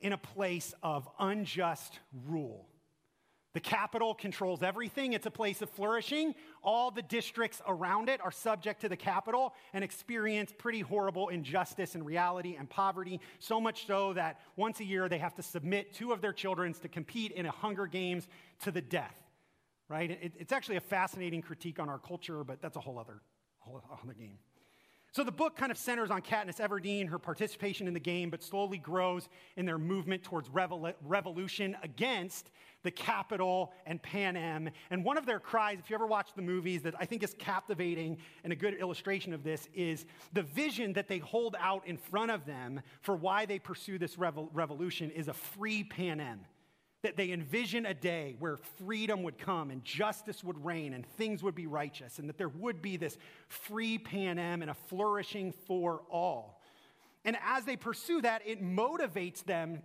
in 0.00 0.12
a 0.12 0.18
place 0.18 0.72
of 0.82 1.08
unjust 1.18 1.98
rule. 2.26 2.66
The 3.52 3.60
Capitol 3.60 4.14
controls 4.14 4.62
everything. 4.62 5.12
It's 5.12 5.26
a 5.26 5.30
place 5.30 5.60
of 5.60 5.68
flourishing. 5.70 6.36
All 6.62 6.92
the 6.92 7.02
districts 7.02 7.60
around 7.66 8.08
it 8.08 8.20
are 8.20 8.30
subject 8.30 8.82
to 8.82 8.88
the 8.88 8.96
Capitol 8.96 9.54
and 9.72 9.82
experience 9.82 10.52
pretty 10.56 10.80
horrible 10.80 11.28
injustice 11.28 11.96
and 11.96 12.06
reality 12.06 12.54
and 12.56 12.70
poverty. 12.70 13.20
So 13.40 13.60
much 13.60 13.88
so 13.88 14.12
that 14.12 14.40
once 14.54 14.78
a 14.78 14.84
year 14.84 15.08
they 15.08 15.18
have 15.18 15.34
to 15.34 15.42
submit 15.42 15.92
two 15.92 16.12
of 16.12 16.20
their 16.20 16.32
children 16.32 16.72
to 16.74 16.88
compete 16.88 17.32
in 17.32 17.44
a 17.44 17.50
Hunger 17.50 17.88
Games 17.88 18.28
to 18.60 18.70
the 18.70 18.80
death. 18.80 19.20
Right? 19.88 20.12
It, 20.12 20.34
it's 20.38 20.52
actually 20.52 20.76
a 20.76 20.80
fascinating 20.80 21.42
critique 21.42 21.80
on 21.80 21.88
our 21.88 21.98
culture, 21.98 22.44
but 22.44 22.62
that's 22.62 22.76
a 22.76 22.80
whole 22.80 23.00
other, 23.00 23.20
whole 23.58 23.82
other 24.00 24.14
game. 24.14 24.38
So 25.12 25.24
the 25.24 25.32
book 25.32 25.56
kind 25.56 25.72
of 25.72 25.78
centers 25.78 26.10
on 26.10 26.22
Katniss 26.22 26.60
Everdeen, 26.60 27.08
her 27.08 27.18
participation 27.18 27.88
in 27.88 27.94
the 27.94 28.00
game, 28.00 28.30
but 28.30 28.42
slowly 28.42 28.78
grows 28.78 29.28
in 29.56 29.66
their 29.66 29.78
movement 29.78 30.22
towards 30.22 30.48
revol- 30.48 30.94
revolution 31.04 31.76
against 31.82 32.50
the 32.82 32.90
Capitol 32.90 33.72
and 33.86 34.00
Pan 34.02 34.34
Panem. 34.34 34.70
And 34.90 35.04
one 35.04 35.18
of 35.18 35.26
their 35.26 35.40
cries, 35.40 35.78
if 35.78 35.90
you 35.90 35.94
ever 35.94 36.06
watch 36.06 36.30
the 36.34 36.42
movies, 36.42 36.82
that 36.82 36.94
I 36.98 37.04
think 37.06 37.22
is 37.22 37.34
captivating 37.38 38.18
and 38.44 38.52
a 38.52 38.56
good 38.56 38.74
illustration 38.74 39.32
of 39.32 39.42
this 39.42 39.68
is 39.74 40.06
the 40.32 40.42
vision 40.42 40.92
that 40.94 41.08
they 41.08 41.18
hold 41.18 41.56
out 41.58 41.86
in 41.86 41.96
front 41.96 42.30
of 42.30 42.44
them 42.46 42.80
for 43.00 43.16
why 43.16 43.46
they 43.46 43.58
pursue 43.58 43.98
this 43.98 44.16
revol- 44.16 44.48
revolution 44.52 45.10
is 45.10 45.28
a 45.28 45.32
free 45.32 45.84
Pan 45.84 46.10
Panem 46.10 46.40
that 47.02 47.16
they 47.16 47.30
envision 47.32 47.86
a 47.86 47.94
day 47.94 48.36
where 48.38 48.56
freedom 48.56 49.22
would 49.22 49.38
come 49.38 49.70
and 49.70 49.82
justice 49.84 50.44
would 50.44 50.62
reign 50.64 50.92
and 50.92 51.06
things 51.16 51.42
would 51.42 51.54
be 51.54 51.66
righteous, 51.66 52.18
and 52.18 52.28
that 52.28 52.36
there 52.36 52.48
would 52.48 52.82
be 52.82 52.96
this 52.96 53.16
free 53.48 53.98
Panem 53.98 54.62
and 54.62 54.70
a 54.70 54.74
flourishing 54.74 55.52
for 55.66 56.02
all. 56.10 56.60
And 57.24 57.36
as 57.44 57.64
they 57.64 57.76
pursue 57.76 58.20
that, 58.22 58.42
it 58.46 58.62
motivates 58.62 59.44
them 59.44 59.82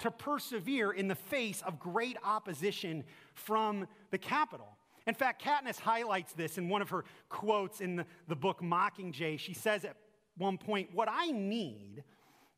to 0.00 0.10
persevere 0.10 0.92
in 0.92 1.08
the 1.08 1.14
face 1.14 1.62
of 1.62 1.78
great 1.78 2.16
opposition 2.22 3.04
from 3.34 3.86
the 4.10 4.18
Capitol. 4.18 4.76
In 5.06 5.14
fact, 5.14 5.42
Katniss 5.42 5.80
highlights 5.80 6.34
this 6.34 6.58
in 6.58 6.68
one 6.68 6.82
of 6.82 6.90
her 6.90 7.04
quotes 7.28 7.80
in 7.80 7.96
the, 7.96 8.06
the 8.28 8.36
book 8.36 8.60
Mockingjay. 8.62 9.38
She 9.38 9.54
says 9.54 9.84
at 9.84 9.96
one 10.36 10.58
point, 10.58 10.90
What 10.92 11.08
I 11.10 11.30
need 11.30 12.04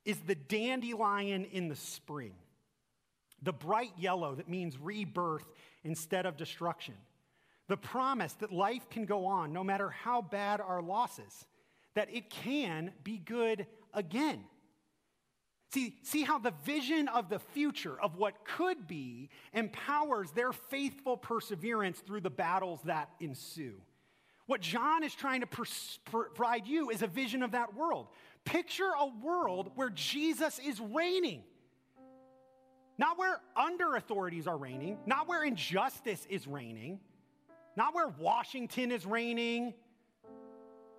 is 0.04 0.18
the 0.20 0.34
dandelion 0.34 1.44
in 1.44 1.68
the 1.68 1.76
spring 1.76 2.34
the 3.42 3.52
bright 3.52 3.92
yellow 3.98 4.34
that 4.34 4.48
means 4.48 4.78
rebirth 4.78 5.46
instead 5.84 6.26
of 6.26 6.36
destruction, 6.36 6.94
the 7.68 7.76
promise 7.76 8.32
that 8.34 8.52
life 8.52 8.88
can 8.90 9.04
go 9.04 9.26
on 9.26 9.52
no 9.52 9.64
matter 9.64 9.90
how 9.90 10.22
bad 10.22 10.60
our 10.60 10.82
losses, 10.82 11.46
that 11.94 12.08
it 12.12 12.30
can 12.30 12.92
be 13.02 13.18
good 13.18 13.66
again. 13.94 14.44
See, 15.72 15.96
see 16.02 16.22
how 16.22 16.38
the 16.38 16.52
vision 16.64 17.06
of 17.06 17.28
the 17.28 17.38
future, 17.38 17.96
of 18.00 18.16
what 18.16 18.44
could 18.44 18.88
be, 18.88 19.30
empowers 19.52 20.32
their 20.32 20.52
faithful 20.52 21.16
perseverance 21.16 22.00
through 22.00 22.22
the 22.22 22.30
battles 22.30 22.80
that 22.84 23.10
ensue. 23.20 23.80
What 24.46 24.62
John 24.62 25.04
is 25.04 25.14
trying 25.14 25.42
to 25.42 25.48
provide 26.04 26.66
you 26.66 26.90
is 26.90 27.02
a 27.02 27.06
vision 27.06 27.44
of 27.44 27.52
that 27.52 27.74
world. 27.74 28.08
Picture 28.44 28.90
a 28.98 29.06
world 29.06 29.70
where 29.76 29.90
Jesus 29.90 30.58
is 30.58 30.80
reigning. 30.80 31.44
Not 33.00 33.18
where 33.18 33.40
under 33.56 33.96
authorities 33.96 34.46
are 34.46 34.58
reigning, 34.58 34.98
not 35.06 35.26
where 35.26 35.42
injustice 35.42 36.26
is 36.28 36.46
reigning, 36.46 37.00
not 37.74 37.94
where 37.94 38.08
Washington 38.08 38.92
is 38.92 39.06
reigning 39.06 39.72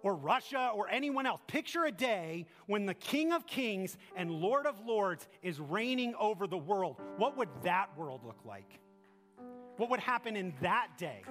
or 0.02 0.16
Russia 0.16 0.72
or 0.74 0.90
anyone 0.90 1.28
else. 1.28 1.42
Picture 1.46 1.86
a 1.86 1.92
day 1.92 2.48
when 2.66 2.88
the 2.88 2.96
King 2.96 3.32
of 3.32 3.46
Kings 3.46 4.00
and 4.16 4.32
Lord 4.32 4.66
of 4.66 4.84
Lords 4.84 5.28
is 5.44 5.60
reigning 5.60 6.16
over 6.20 6.48
the 6.48 6.58
world. 6.58 7.00
What 7.18 7.38
would 7.38 7.50
that 7.62 7.96
world 7.96 8.22
look 8.26 8.40
like? 8.46 8.80
What 9.78 9.92
would 9.92 10.00
happen 10.00 10.36
in 10.36 10.56
that 10.62 10.88
day? 10.98 11.22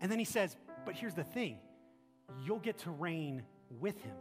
And 0.00 0.12
then 0.12 0.20
he 0.20 0.24
says, 0.24 0.54
But 0.86 0.94
here's 0.94 1.14
the 1.14 1.24
thing 1.24 1.58
you'll 2.44 2.60
get 2.60 2.78
to 2.78 2.92
reign 2.92 3.42
with 3.80 4.00
him, 4.00 4.14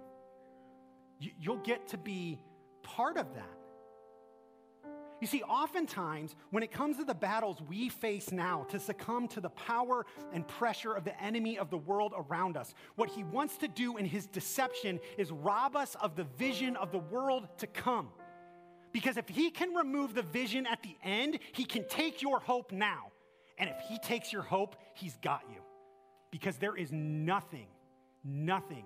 you'll 1.40 1.58
get 1.58 1.90
to 1.90 2.00
be 2.00 2.40
part 2.82 3.18
of 3.18 3.36
that. 3.36 3.59
You 5.22 5.28
see, 5.28 5.44
oftentimes, 5.44 6.36
when 6.52 6.64
it 6.64 6.72
comes 6.72 6.98
to 6.98 7.04
the 7.04 7.14
battles 7.14 7.58
we 7.68 7.90
face 7.90 8.32
now 8.32 8.66
to 8.70 8.80
succumb 8.80 9.28
to 9.30 9.42
the 9.42 9.50
power 9.50 10.06
and 10.32 10.48
pressure 10.48 10.94
of 10.94 11.04
the 11.04 11.22
enemy 11.22 11.58
of 11.58 11.70
the 11.70 11.78
world 11.78 12.14
around 12.16 12.56
us, 12.56 12.74
what 12.96 13.10
he 13.10 13.24
wants 13.24 13.58
to 13.58 13.68
do 13.68 13.98
in 13.98 14.06
his 14.06 14.28
deception 14.28 15.00
is 15.18 15.32
rob 15.32 15.76
us 15.76 15.96
of 16.02 16.16
the 16.16 16.24
vision 16.38 16.78
of 16.78 16.92
the 16.92 17.00
world 17.00 17.48
to 17.58 17.68
come. 17.68 18.10
Because 18.92 19.18
if 19.18 19.28
he 19.28 19.52
can 19.52 19.74
remove 19.74 20.14
the 20.14 20.24
vision 20.24 20.66
at 20.66 20.82
the 20.82 20.96
end, 21.04 21.40
he 21.52 21.66
can 21.66 21.88
take 21.90 22.22
your 22.22 22.40
hope 22.40 22.72
now. 22.72 23.12
And 23.58 23.70
if 23.70 23.76
he 23.88 24.00
takes 24.00 24.32
your 24.32 24.42
hope, 24.42 24.78
he's 24.96 25.18
got 25.18 25.42
you. 25.54 25.62
Because 26.32 26.58
there 26.58 26.78
is 26.78 26.92
nothing, 26.92 27.68
nothing 28.24 28.86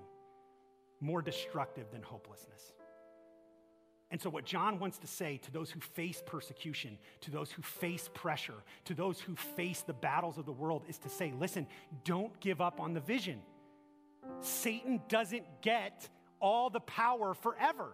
more 0.99 1.21
destructive 1.21 1.91
than 1.91 2.01
hopelessness. 2.01 2.73
And 4.13 4.21
so, 4.21 4.29
what 4.29 4.45
John 4.45 4.77
wants 4.77 4.99
to 4.99 5.07
say 5.07 5.37
to 5.37 5.51
those 5.51 5.71
who 5.71 5.79
face 5.79 6.21
persecution, 6.23 6.99
to 7.21 7.31
those 7.31 7.51
who 7.51 7.63
face 7.63 8.11
pressure, 8.13 8.53
to 8.85 8.93
those 8.93 9.19
who 9.19 9.35
face 9.35 9.81
the 9.81 9.93
battles 9.93 10.37
of 10.37 10.45
the 10.45 10.51
world 10.51 10.83
is 10.87 10.99
to 10.99 11.09
say, 11.09 11.33
listen, 11.39 11.65
don't 12.03 12.39
give 12.39 12.61
up 12.61 12.79
on 12.79 12.93
the 12.93 12.99
vision. 12.99 13.41
Satan 14.39 15.01
doesn't 15.09 15.45
get 15.63 16.07
all 16.39 16.69
the 16.69 16.79
power 16.81 17.33
forever. 17.33 17.87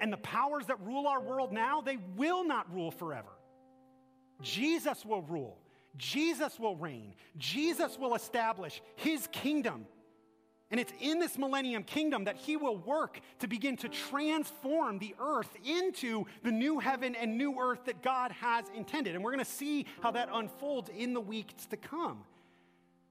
And 0.00 0.12
the 0.12 0.18
powers 0.18 0.66
that 0.66 0.80
rule 0.82 1.08
our 1.08 1.20
world 1.20 1.52
now, 1.52 1.80
they 1.80 1.98
will 2.14 2.44
not 2.44 2.72
rule 2.72 2.92
forever. 2.92 3.32
Jesus 4.40 5.04
will 5.04 5.22
rule. 5.22 5.58
Jesus 5.96 6.60
will 6.60 6.76
reign. 6.76 7.14
Jesus 7.38 7.98
will 7.98 8.14
establish 8.14 8.80
his 8.94 9.26
kingdom. 9.32 9.86
And 10.74 10.80
it's 10.80 10.92
in 10.98 11.20
this 11.20 11.38
millennium 11.38 11.84
kingdom 11.84 12.24
that 12.24 12.34
he 12.34 12.56
will 12.56 12.76
work 12.76 13.20
to 13.38 13.46
begin 13.46 13.76
to 13.76 13.88
transform 13.88 14.98
the 14.98 15.14
earth 15.20 15.50
into 15.64 16.24
the 16.42 16.50
new 16.50 16.80
heaven 16.80 17.14
and 17.14 17.38
new 17.38 17.60
earth 17.60 17.84
that 17.84 18.02
God 18.02 18.32
has 18.32 18.64
intended. 18.74 19.14
And 19.14 19.22
we're 19.22 19.30
going 19.30 19.44
to 19.44 19.48
see 19.48 19.86
how 20.02 20.10
that 20.10 20.30
unfolds 20.32 20.90
in 20.90 21.14
the 21.14 21.20
weeks 21.20 21.66
to 21.66 21.76
come. 21.76 22.24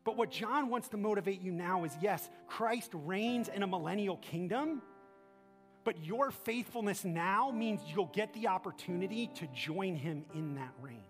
But 0.04 0.18
what 0.18 0.30
John 0.30 0.68
wants 0.68 0.90
to 0.90 0.98
motivate 0.98 1.40
you 1.40 1.54
now 1.54 1.86
is 1.86 1.94
yes, 2.02 2.30
Christ 2.48 2.90
reigns 2.94 3.48
in 3.48 3.64
a 3.64 3.68
millennial 3.68 4.18
kingdom, 4.18 4.82
but 5.86 6.04
your 6.04 6.32
faithfulness 6.32 7.06
now 7.06 7.50
means 7.50 7.80
you'll 7.96 8.08
get 8.08 8.34
the 8.34 8.50
opportunity 8.50 9.28
to 9.36 9.48
join 9.56 9.96
him 9.96 10.26
in 10.36 10.56
that 10.56 10.74
reign. 10.82 11.06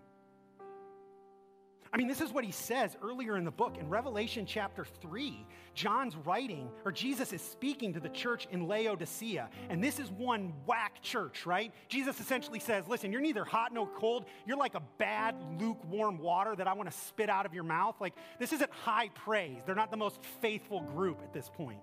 I 1.94 1.96
mean, 1.96 2.08
this 2.08 2.20
is 2.20 2.32
what 2.32 2.44
he 2.44 2.50
says 2.50 2.96
earlier 3.04 3.36
in 3.36 3.44
the 3.44 3.52
book. 3.52 3.76
In 3.78 3.88
Revelation 3.88 4.46
chapter 4.46 4.84
3, 4.84 5.46
John's 5.74 6.16
writing, 6.16 6.68
or 6.84 6.90
Jesus 6.90 7.32
is 7.32 7.40
speaking 7.40 7.92
to 7.92 8.00
the 8.00 8.08
church 8.08 8.48
in 8.50 8.66
Laodicea. 8.66 9.48
And 9.70 9.82
this 9.82 10.00
is 10.00 10.10
one 10.10 10.52
whack 10.66 11.00
church, 11.02 11.46
right? 11.46 11.72
Jesus 11.88 12.18
essentially 12.18 12.58
says, 12.58 12.88
Listen, 12.88 13.12
you're 13.12 13.20
neither 13.20 13.44
hot 13.44 13.72
nor 13.72 13.86
cold. 13.86 14.24
You're 14.44 14.56
like 14.56 14.74
a 14.74 14.82
bad, 14.98 15.36
lukewarm 15.60 16.18
water 16.18 16.56
that 16.56 16.66
I 16.66 16.72
want 16.72 16.90
to 16.90 16.98
spit 16.98 17.30
out 17.30 17.46
of 17.46 17.54
your 17.54 17.62
mouth. 17.62 17.94
Like, 18.00 18.14
this 18.40 18.52
isn't 18.52 18.72
high 18.72 19.10
praise. 19.14 19.62
They're 19.64 19.76
not 19.76 19.92
the 19.92 19.96
most 19.96 20.18
faithful 20.42 20.80
group 20.80 21.20
at 21.22 21.32
this 21.32 21.48
point. 21.48 21.78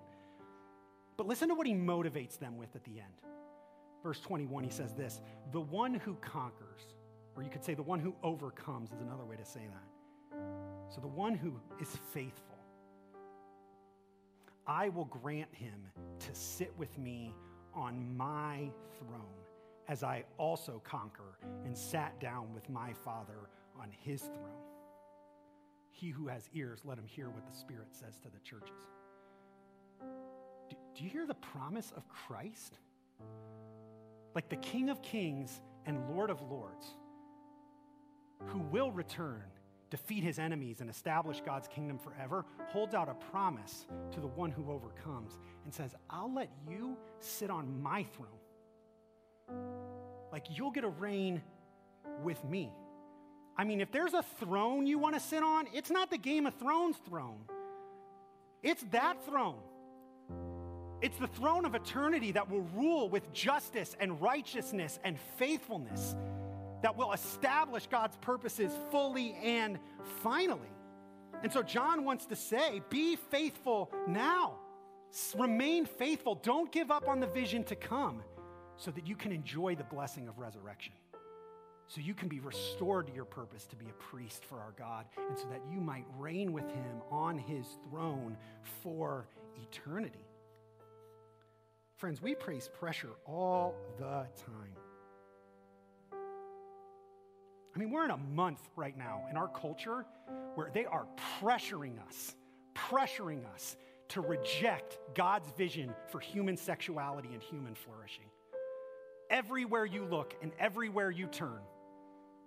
But 1.16 1.26
listen 1.26 1.48
to 1.48 1.54
what 1.54 1.66
he 1.66 1.72
motivates 1.72 2.38
them 2.38 2.58
with 2.58 2.76
at 2.76 2.84
the 2.84 3.00
end. 3.00 3.22
Verse 4.02 4.20
21, 4.20 4.62
he 4.62 4.70
says 4.70 4.92
this 4.92 5.22
The 5.52 5.60
one 5.60 5.94
who 5.94 6.16
conquers, 6.16 6.82
or 7.34 7.42
you 7.42 7.48
could 7.48 7.64
say 7.64 7.72
the 7.72 7.82
one 7.82 7.98
who 7.98 8.14
overcomes 8.22 8.92
is 8.92 9.00
another 9.00 9.24
way 9.24 9.36
to 9.36 9.44
say 9.46 9.62
that 9.70 9.91
so 10.94 11.00
the 11.00 11.08
one 11.08 11.34
who 11.34 11.54
is 11.80 11.88
faithful, 12.12 12.58
I 14.66 14.90
will 14.90 15.06
grant 15.06 15.52
him 15.54 15.74
to 16.18 16.34
sit 16.34 16.72
with 16.76 16.98
me 16.98 17.34
on 17.74 18.14
my 18.16 18.70
throne 18.98 19.20
as 19.88 20.02
I 20.02 20.24
also 20.36 20.82
conquer 20.84 21.38
and 21.64 21.76
sat 21.76 22.20
down 22.20 22.52
with 22.52 22.68
my 22.68 22.92
Father 22.92 23.48
on 23.80 23.88
his 23.90 24.20
throne. 24.20 24.62
He 25.90 26.10
who 26.10 26.28
has 26.28 26.50
ears, 26.54 26.80
let 26.84 26.98
him 26.98 27.06
hear 27.06 27.30
what 27.30 27.46
the 27.50 27.56
Spirit 27.56 27.88
says 27.92 28.18
to 28.20 28.28
the 28.28 28.38
churches. 28.40 28.88
Do, 30.68 30.76
do 30.94 31.04
you 31.04 31.08
hear 31.08 31.26
the 31.26 31.34
promise 31.34 31.90
of 31.96 32.06
Christ? 32.08 32.78
Like 34.34 34.50
the 34.50 34.56
King 34.56 34.90
of 34.90 35.00
Kings 35.00 35.62
and 35.86 36.10
Lord 36.10 36.28
of 36.28 36.42
Lords, 36.42 36.86
who 38.46 38.58
will 38.58 38.92
return 38.92 39.42
defeat 39.92 40.24
his 40.24 40.38
enemies 40.38 40.80
and 40.80 40.88
establish 40.88 41.42
God's 41.44 41.68
kingdom 41.68 41.98
forever, 41.98 42.46
holds 42.68 42.94
out 42.94 43.10
a 43.10 43.14
promise 43.30 43.84
to 44.12 44.20
the 44.20 44.26
one 44.26 44.50
who 44.50 44.72
overcomes 44.72 45.38
and 45.64 45.74
says, 45.74 45.94
I'll 46.08 46.32
let 46.32 46.48
you 46.66 46.96
sit 47.20 47.50
on 47.50 47.82
my 47.82 48.06
throne. 48.14 49.60
Like 50.32 50.46
you'll 50.48 50.70
get 50.70 50.84
a 50.84 50.88
reign 50.88 51.42
with 52.24 52.42
me. 52.42 52.72
I 53.54 53.64
mean, 53.64 53.82
if 53.82 53.92
there's 53.92 54.14
a 54.14 54.22
throne 54.40 54.86
you 54.86 54.98
want 54.98 55.14
to 55.14 55.20
sit 55.20 55.42
on, 55.42 55.66
it's 55.74 55.90
not 55.90 56.10
the 56.10 56.16
Game 56.16 56.46
of 56.46 56.54
Thrones 56.54 56.96
throne, 57.06 57.44
it's 58.62 58.82
that 58.92 59.22
throne. 59.26 59.60
It's 61.02 61.18
the 61.18 61.26
throne 61.26 61.66
of 61.66 61.74
eternity 61.74 62.30
that 62.32 62.48
will 62.48 62.64
rule 62.76 63.10
with 63.10 63.30
justice 63.32 63.94
and 64.00 64.22
righteousness 64.22 65.00
and 65.04 65.18
faithfulness 65.36 66.14
that 66.82 66.96
will 66.96 67.12
establish 67.12 67.86
God's 67.86 68.16
purposes 68.16 68.72
fully 68.90 69.34
and 69.42 69.78
finally. 70.22 70.68
And 71.42 71.52
so 71.52 71.62
John 71.62 72.04
wants 72.04 72.26
to 72.26 72.36
say, 72.36 72.82
be 72.90 73.16
faithful 73.16 73.90
now. 74.06 74.58
Remain 75.36 75.86
faithful. 75.86 76.36
Don't 76.36 76.70
give 76.72 76.90
up 76.90 77.08
on 77.08 77.20
the 77.20 77.26
vision 77.26 77.64
to 77.64 77.76
come 77.76 78.22
so 78.76 78.90
that 78.90 79.06
you 79.06 79.16
can 79.16 79.32
enjoy 79.32 79.74
the 79.74 79.84
blessing 79.84 80.28
of 80.28 80.38
resurrection. 80.38 80.94
So 81.88 82.00
you 82.00 82.14
can 82.14 82.28
be 82.28 82.40
restored 82.40 83.06
to 83.08 83.12
your 83.12 83.26
purpose 83.26 83.66
to 83.66 83.76
be 83.76 83.86
a 83.86 83.92
priest 83.92 84.44
for 84.44 84.58
our 84.58 84.72
God, 84.78 85.04
and 85.28 85.36
so 85.36 85.46
that 85.50 85.60
you 85.70 85.78
might 85.78 86.06
reign 86.16 86.52
with 86.52 86.68
him 86.70 87.02
on 87.10 87.36
his 87.36 87.66
throne 87.90 88.36
for 88.82 89.28
eternity. 89.62 90.26
Friends, 91.96 92.22
we 92.22 92.34
praise 92.34 92.70
pressure 92.72 93.10
all 93.26 93.74
the 93.98 94.26
time. 94.46 94.81
I 97.74 97.78
mean, 97.78 97.90
we're 97.90 98.04
in 98.04 98.10
a 98.10 98.18
month 98.18 98.60
right 98.76 98.96
now 98.96 99.22
in 99.30 99.36
our 99.36 99.48
culture 99.48 100.04
where 100.54 100.70
they 100.72 100.84
are 100.84 101.06
pressuring 101.40 101.94
us, 102.06 102.36
pressuring 102.74 103.42
us 103.54 103.76
to 104.08 104.20
reject 104.20 104.98
God's 105.14 105.50
vision 105.56 105.94
for 106.08 106.20
human 106.20 106.56
sexuality 106.56 107.30
and 107.32 107.42
human 107.42 107.74
flourishing. 107.74 108.26
Everywhere 109.30 109.86
you 109.86 110.04
look 110.04 110.34
and 110.42 110.52
everywhere 110.58 111.10
you 111.10 111.26
turn. 111.26 111.60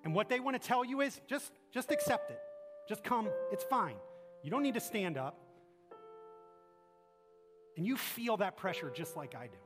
And 0.04 0.14
what 0.14 0.30
they 0.30 0.40
want 0.40 0.62
to 0.62 0.68
tell 0.68 0.86
you 0.86 1.02
is 1.02 1.20
just, 1.28 1.52
just 1.74 1.92
accept 1.92 2.30
it. 2.30 2.40
Just 2.88 3.04
come, 3.04 3.28
it's 3.52 3.64
fine. 3.64 3.96
You 4.44 4.52
don't 4.52 4.62
need 4.62 4.76
to 4.76 4.80
stand 4.80 5.18
up. 5.18 5.40
And 7.78 7.86
you 7.86 7.98
feel 7.98 8.38
that 8.38 8.58
pressure 8.58 8.92
just 8.94 9.18
like 9.18 9.34
I 9.34 9.48
do. 9.48 9.58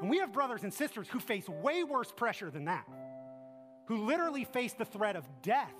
And 0.00 0.10
we 0.10 0.18
have 0.18 0.32
brothers 0.32 0.64
and 0.64 0.74
sisters 0.74 1.06
who 1.08 1.20
face 1.20 1.48
way 1.48 1.84
worse 1.84 2.10
pressure 2.10 2.50
than 2.50 2.64
that 2.64 2.88
who 3.86 4.06
literally 4.06 4.44
faced 4.44 4.78
the 4.78 4.84
threat 4.84 5.16
of 5.16 5.26
death 5.42 5.74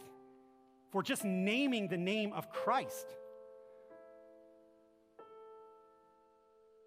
for 0.91 1.03
just 1.03 1.25
naming 1.25 1.89
the 1.89 1.97
name 1.97 2.33
of 2.33 2.51
Christ. 2.53 3.07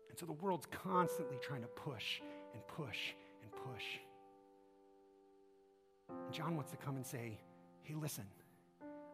And 0.10 0.18
so 0.18 0.26
the 0.26 0.34
world's 0.34 0.68
constantly 0.68 1.38
trying 1.42 1.62
to 1.62 1.68
push 1.68 2.22
and 2.54 2.66
push 2.68 2.98
and 3.42 3.52
push. 3.52 3.84
And 6.10 6.34
John 6.34 6.56
wants 6.56 6.72
to 6.72 6.78
come 6.78 6.96
and 6.96 7.06
say, 7.06 7.38
hey, 7.84 7.96
listen, 7.96 8.26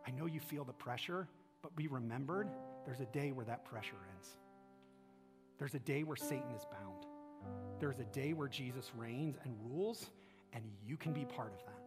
I 0.05 0.11
know 0.11 0.25
you 0.25 0.39
feel 0.39 0.63
the 0.63 0.73
pressure, 0.73 1.27
but 1.61 1.75
be 1.75 1.87
remembered 1.87 2.49
there's 2.85 2.99
a 2.99 3.05
day 3.05 3.31
where 3.31 3.45
that 3.45 3.63
pressure 3.65 3.95
ends. 4.13 4.29
There's 5.57 5.73
a 5.75 5.79
day 5.79 6.03
where 6.03 6.17
Satan 6.17 6.51
is 6.55 6.65
bound. 6.65 7.05
There's 7.79 7.99
a 7.99 8.05
day 8.05 8.33
where 8.33 8.47
Jesus 8.47 8.91
reigns 8.97 9.37
and 9.43 9.55
rules, 9.69 10.09
and 10.53 10.63
you 10.85 10.97
can 10.97 11.13
be 11.13 11.25
part 11.25 11.53
of 11.53 11.65
that. 11.65 11.82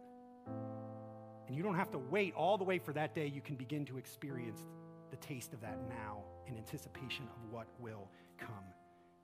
And 1.47 1.55
you 1.55 1.63
don't 1.63 1.75
have 1.75 1.91
to 1.91 1.97
wait 1.97 2.33
all 2.35 2.57
the 2.57 2.63
way 2.63 2.77
for 2.77 2.93
that 2.93 3.15
day. 3.15 3.27
You 3.27 3.41
can 3.41 3.55
begin 3.55 3.85
to 3.85 3.97
experience 3.97 4.63
the 5.09 5.17
taste 5.17 5.53
of 5.53 5.61
that 5.61 5.79
now 5.87 6.23
in 6.47 6.57
anticipation 6.57 7.25
of 7.25 7.53
what 7.53 7.67
will 7.79 8.09
come. 8.37 8.49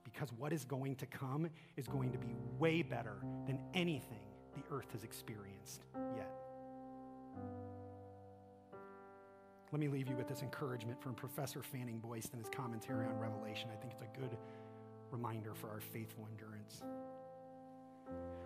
Because 0.03 0.31
what 0.38 0.53
is 0.53 0.63
going 0.65 0.95
to 0.97 1.05
come 1.05 1.49
is 1.75 1.88
going 1.88 2.12
to 2.12 2.17
be 2.17 2.36
way 2.59 2.81
better 2.81 3.17
than 3.45 3.59
anything 3.73 4.21
the 4.55 4.63
earth 4.75 4.91
has 4.93 5.03
experienced 5.03 5.86
yet. 6.15 6.31
Let 9.71 9.79
me 9.79 9.88
leave 9.88 10.07
you 10.07 10.15
with 10.15 10.27
this 10.27 10.43
encouragement 10.43 11.01
from 11.01 11.15
Professor 11.15 11.63
Fanning 11.63 11.97
Boyce 11.97 12.29
in 12.31 12.38
his 12.38 12.47
commentary 12.47 13.07
on 13.07 13.17
Revelation. 13.17 13.69
I 13.73 13.75
think 13.75 13.93
it's 13.93 14.03
a 14.03 14.19
good 14.19 14.38
reminder 15.09 15.55
for 15.55 15.69
our 15.69 15.79
faithful 15.79 16.27
endurance. 16.31 16.83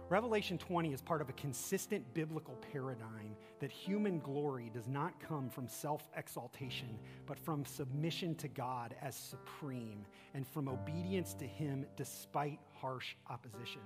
Revelation 0.10 0.58
20 0.58 0.94
is 0.94 1.02
part 1.02 1.22
of 1.22 1.28
a 1.28 1.34
consistent 1.34 2.14
biblical 2.14 2.56
paradigm 2.72 3.36
that 3.60 3.70
human 3.70 4.20
glory 4.20 4.72
does 4.74 4.88
not 4.88 5.20
come 5.20 5.50
from 5.50 5.68
self 5.68 6.08
exaltation, 6.16 6.98
but 7.26 7.38
from 7.38 7.66
submission 7.66 8.34
to 8.36 8.48
God 8.48 8.96
as 9.02 9.18
supreme 9.18 10.06
and 10.34 10.48
from 10.48 10.70
obedience 10.70 11.34
to 11.34 11.46
Him 11.46 11.86
despite 11.98 12.60
harsh 12.74 13.16
opposition. 13.30 13.82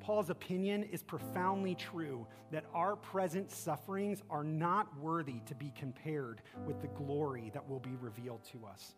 Paul's 0.00 0.30
opinion 0.30 0.82
is 0.84 1.02
profoundly 1.02 1.74
true 1.74 2.26
that 2.50 2.64
our 2.72 2.96
present 2.96 3.50
sufferings 3.50 4.22
are 4.30 4.42
not 4.42 4.98
worthy 4.98 5.40
to 5.44 5.54
be 5.54 5.74
compared 5.76 6.40
with 6.66 6.80
the 6.80 6.88
glory 6.88 7.50
that 7.52 7.68
will 7.68 7.80
be 7.80 7.96
revealed 8.00 8.42
to 8.44 8.64
us. 8.64 8.94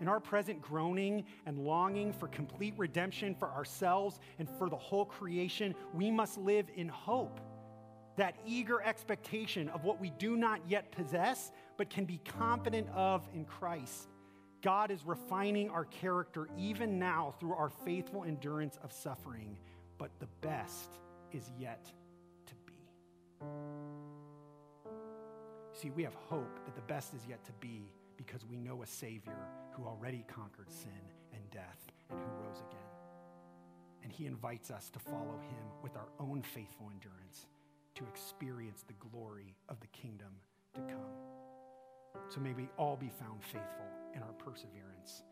In 0.00 0.08
our 0.08 0.20
present 0.20 0.60
groaning 0.60 1.24
and 1.46 1.58
longing 1.58 2.12
for 2.12 2.28
complete 2.28 2.74
redemption 2.76 3.34
for 3.34 3.48
ourselves 3.50 4.18
and 4.38 4.48
for 4.58 4.68
the 4.68 4.76
whole 4.76 5.04
creation, 5.04 5.74
we 5.92 6.10
must 6.10 6.38
live 6.38 6.68
in 6.74 6.88
hope. 6.88 7.40
That 8.16 8.36
eager 8.46 8.82
expectation 8.82 9.68
of 9.68 9.84
what 9.84 10.00
we 10.00 10.10
do 10.18 10.36
not 10.36 10.60
yet 10.66 10.90
possess, 10.90 11.52
but 11.76 11.90
can 11.90 12.04
be 12.04 12.20
confident 12.38 12.88
of 12.94 13.26
in 13.34 13.44
Christ. 13.44 14.08
God 14.62 14.90
is 14.90 15.06
refining 15.06 15.70
our 15.70 15.84
character 15.86 16.48
even 16.58 16.98
now 16.98 17.34
through 17.40 17.54
our 17.54 17.70
faithful 17.70 18.24
endurance 18.24 18.78
of 18.82 18.92
suffering, 18.92 19.56
but 19.96 20.10
the 20.18 20.28
best 20.42 20.98
is 21.32 21.50
yet 21.58 21.90
to 22.46 22.54
be. 22.66 22.74
See, 25.72 25.90
we 25.90 26.02
have 26.02 26.14
hope 26.14 26.60
that 26.66 26.74
the 26.74 26.82
best 26.82 27.14
is 27.14 27.22
yet 27.26 27.42
to 27.44 27.52
be 27.52 27.90
because 28.20 28.44
we 28.44 28.58
know 28.58 28.82
a 28.82 28.86
Savior 28.86 29.48
who 29.72 29.86
already 29.86 30.24
conquered 30.28 30.70
sin 30.70 31.00
and 31.32 31.42
death 31.50 31.90
and 32.10 32.18
who 32.20 32.44
rose 32.44 32.60
again. 32.68 32.90
And 34.02 34.12
He 34.12 34.26
invites 34.26 34.70
us 34.70 34.90
to 34.90 34.98
follow 34.98 35.40
Him 35.40 35.64
with 35.82 35.96
our 35.96 36.08
own 36.18 36.42
faithful 36.42 36.90
endurance 36.92 37.46
to 37.94 38.04
experience 38.06 38.84
the 38.86 39.08
glory 39.10 39.54
of 39.68 39.80
the 39.80 39.86
kingdom 39.88 40.32
to 40.74 40.80
come. 40.80 41.16
So 42.28 42.40
may 42.40 42.52
we 42.52 42.68
all 42.76 42.96
be 42.96 43.08
found 43.08 43.42
faithful 43.42 43.88
in 44.14 44.22
our 44.22 44.32
perseverance 44.32 45.22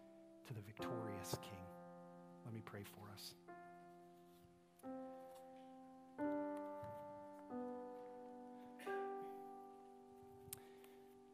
to 0.47 0.55
the 0.55 0.61
victorious 0.63 1.37
King. 1.43 1.67
Let 2.45 2.55
me 2.55 2.63
pray 2.65 2.85
for 2.85 3.11
us. 3.13 3.35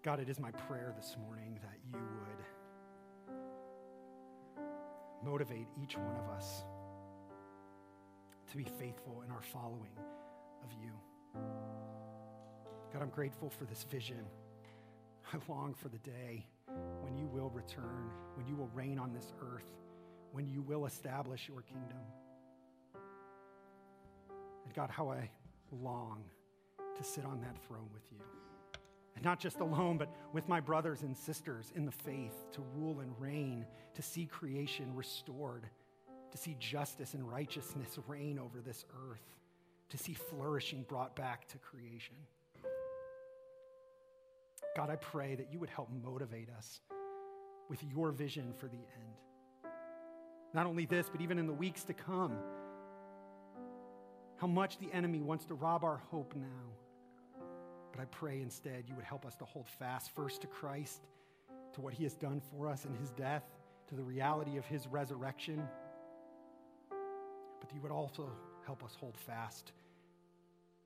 God, 0.04 0.20
it 0.20 0.28
is 0.28 0.38
my 0.38 0.50
prayer 0.50 0.92
this 0.94 1.16
morning 1.18 1.58
that 1.62 1.78
you 1.90 1.98
would 4.58 4.66
motivate 5.24 5.66
each 5.82 5.96
one 5.96 6.14
of 6.14 6.28
us 6.28 6.62
to 8.50 8.56
be 8.58 8.64
faithful 8.64 9.22
in 9.24 9.32
our 9.32 9.40
following 9.40 9.96
of 10.62 10.70
you. 10.78 10.90
God, 12.92 13.00
I'm 13.00 13.08
grateful 13.08 13.48
for 13.48 13.64
this 13.64 13.84
vision. 13.84 14.26
I 15.32 15.38
long 15.48 15.72
for 15.72 15.88
the 15.88 15.96
day 15.96 16.44
when 17.00 17.16
you 17.16 17.26
will 17.26 17.48
return, 17.48 18.10
when 18.34 18.46
you 18.46 18.56
will 18.56 18.68
reign 18.74 18.98
on 18.98 19.14
this 19.14 19.32
earth, 19.40 19.78
when 20.32 20.46
you 20.50 20.60
will 20.60 20.84
establish 20.84 21.48
your 21.48 21.62
kingdom. 21.62 22.04
And 24.66 24.74
God, 24.74 24.90
how 24.90 25.08
I 25.08 25.30
long 25.72 26.24
to 26.94 27.02
sit 27.02 27.24
on 27.24 27.40
that 27.40 27.56
throne 27.66 27.88
with 27.94 28.04
you. 28.12 28.18
And 29.16 29.24
not 29.24 29.38
just 29.38 29.60
alone, 29.60 29.96
but 29.96 30.14
with 30.32 30.48
my 30.48 30.60
brothers 30.60 31.02
and 31.02 31.16
sisters 31.16 31.72
in 31.74 31.86
the 31.86 31.92
faith 31.92 32.34
to 32.52 32.62
rule 32.74 33.00
and 33.00 33.12
reign, 33.18 33.64
to 33.94 34.02
see 34.02 34.26
creation 34.26 34.94
restored, 34.94 35.68
to 36.32 36.38
see 36.38 36.56
justice 36.58 37.14
and 37.14 37.28
righteousness 37.28 37.98
reign 38.08 38.38
over 38.38 38.60
this 38.60 38.84
earth, 39.08 39.36
to 39.90 39.98
see 39.98 40.14
flourishing 40.14 40.84
brought 40.88 41.14
back 41.14 41.46
to 41.48 41.58
creation. 41.58 42.16
God, 44.76 44.90
I 44.90 44.96
pray 44.96 45.36
that 45.36 45.52
you 45.52 45.60
would 45.60 45.70
help 45.70 45.88
motivate 46.02 46.48
us 46.50 46.80
with 47.68 47.82
your 47.84 48.10
vision 48.10 48.52
for 48.58 48.66
the 48.66 48.74
end. 48.74 49.72
Not 50.52 50.66
only 50.66 50.86
this, 50.86 51.08
but 51.08 51.20
even 51.20 51.38
in 51.38 51.46
the 51.46 51.52
weeks 51.52 51.84
to 51.84 51.92
come, 51.92 52.36
how 54.36 54.46
much 54.48 54.78
the 54.78 54.92
enemy 54.92 55.22
wants 55.22 55.44
to 55.46 55.54
rob 55.54 55.84
our 55.84 56.00
hope 56.10 56.34
now. 56.36 56.83
But 57.94 58.02
I 58.02 58.06
pray 58.06 58.40
instead 58.40 58.84
you 58.88 58.96
would 58.96 59.04
help 59.04 59.24
us 59.24 59.36
to 59.36 59.44
hold 59.44 59.68
fast 59.68 60.10
first 60.16 60.40
to 60.40 60.48
Christ, 60.48 61.06
to 61.74 61.80
what 61.80 61.94
he 61.94 62.02
has 62.02 62.14
done 62.14 62.42
for 62.50 62.68
us 62.68 62.86
in 62.86 62.94
his 62.94 63.10
death, 63.10 63.44
to 63.88 63.94
the 63.94 64.02
reality 64.02 64.56
of 64.56 64.64
his 64.64 64.88
resurrection. 64.88 65.62
But 66.90 67.72
you 67.72 67.80
would 67.82 67.92
also 67.92 68.28
help 68.66 68.82
us 68.82 68.96
hold 68.98 69.16
fast 69.16 69.70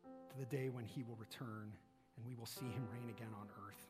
to 0.04 0.38
the 0.38 0.44
day 0.44 0.68
when 0.68 0.84
he 0.84 1.02
will 1.02 1.16
return 1.16 1.72
and 2.16 2.26
we 2.26 2.34
will 2.34 2.46
see 2.46 2.66
him 2.66 2.86
reign 2.92 3.09
again 3.09 3.32
on 3.40 3.48
earth. 3.66 3.86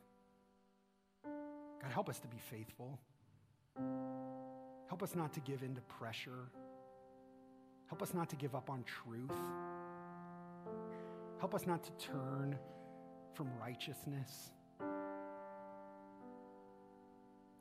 God, 1.82 1.90
help 1.90 2.08
us 2.08 2.20
to 2.20 2.28
be 2.28 2.38
faithful. 2.38 3.00
Help 4.86 5.02
us 5.02 5.16
not 5.16 5.32
to 5.32 5.40
give 5.40 5.64
in 5.64 5.74
to 5.74 5.80
pressure. 5.82 6.50
Help 7.88 8.00
us 8.00 8.14
not 8.14 8.30
to 8.30 8.36
give 8.36 8.54
up 8.54 8.70
on 8.70 8.84
truth. 8.84 9.38
Help 11.40 11.54
us 11.54 11.66
not 11.66 11.82
to 11.82 11.90
turn 11.92 12.56
from 13.38 13.48
righteousness. 13.60 14.50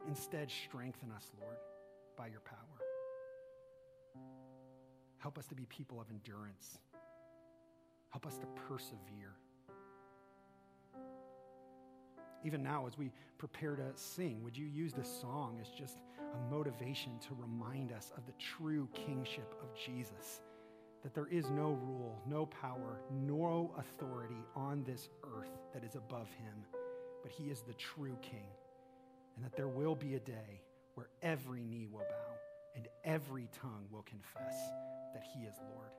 Instead, 0.08 0.50
strengthen 0.50 1.12
us, 1.12 1.30
Lord, 1.40 1.58
by 2.18 2.26
your 2.26 2.40
power. 2.40 2.58
Help 5.20 5.38
us 5.38 5.46
to 5.46 5.56
be 5.56 5.68
people 5.68 6.02
of 6.02 6.08
endurance. 6.10 6.80
Help 8.10 8.26
us 8.26 8.40
to 8.40 8.48
persevere. 8.68 9.36
Even 12.44 12.64
now, 12.64 12.88
as 12.88 12.98
we 12.98 13.12
prepare 13.38 13.76
to 13.76 13.92
sing, 13.94 14.42
would 14.44 14.58
you 14.58 14.66
use 14.66 14.94
this 14.94 15.10
song 15.22 15.60
as 15.62 15.70
just 15.70 16.00
a 16.20 16.52
motivation 16.52 17.20
to 17.20 17.36
remind 17.40 17.92
us 17.92 18.12
of 18.18 18.26
the 18.26 18.34
true 18.40 18.90
kingship 18.96 19.54
of 19.62 19.70
Jesus? 19.76 20.42
That 21.08 21.14
there 21.14 21.30
is 21.32 21.50
no 21.50 21.70
rule, 21.70 22.22
no 22.28 22.46
power, 22.48 23.00
no 23.10 23.74
authority 23.78 24.44
on 24.58 24.84
this 24.84 25.08
earth 25.24 25.58
that 25.74 25.82
is 25.86 25.96
above 25.96 26.28
him, 26.34 26.66
but 27.24 27.32
he 27.32 27.46
is 27.46 27.62
the 27.62 27.74
true 27.76 28.18
king. 28.22 28.50
And 29.38 29.46
that 29.46 29.56
there 29.56 29.70
will 29.70 29.96
be 29.96 30.16
a 30.16 30.20
day 30.20 30.60
where 30.96 31.08
every 31.22 31.64
knee 31.64 31.88
will 31.90 32.02
bow 32.02 32.34
and 32.76 32.90
every 33.06 33.48
tongue 33.62 33.86
will 33.90 34.02
confess 34.02 34.58
that 35.14 35.24
he 35.34 35.46
is 35.46 35.56
Lord. 35.74 35.92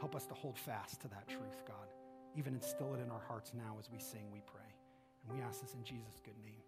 Help 0.00 0.16
us 0.16 0.26
to 0.26 0.34
hold 0.34 0.58
fast 0.58 1.00
to 1.02 1.08
that 1.08 1.28
truth, 1.28 1.62
God. 1.64 1.86
Even 2.34 2.54
instill 2.54 2.94
it 2.94 3.00
in 3.00 3.12
our 3.12 3.22
hearts 3.28 3.52
now 3.54 3.76
as 3.78 3.88
we 3.88 4.00
sing, 4.00 4.32
we 4.32 4.42
pray. 4.46 4.74
And 5.22 5.38
we 5.38 5.44
ask 5.44 5.60
this 5.60 5.74
in 5.74 5.84
Jesus' 5.84 6.20
good 6.24 6.42
name. 6.42 6.67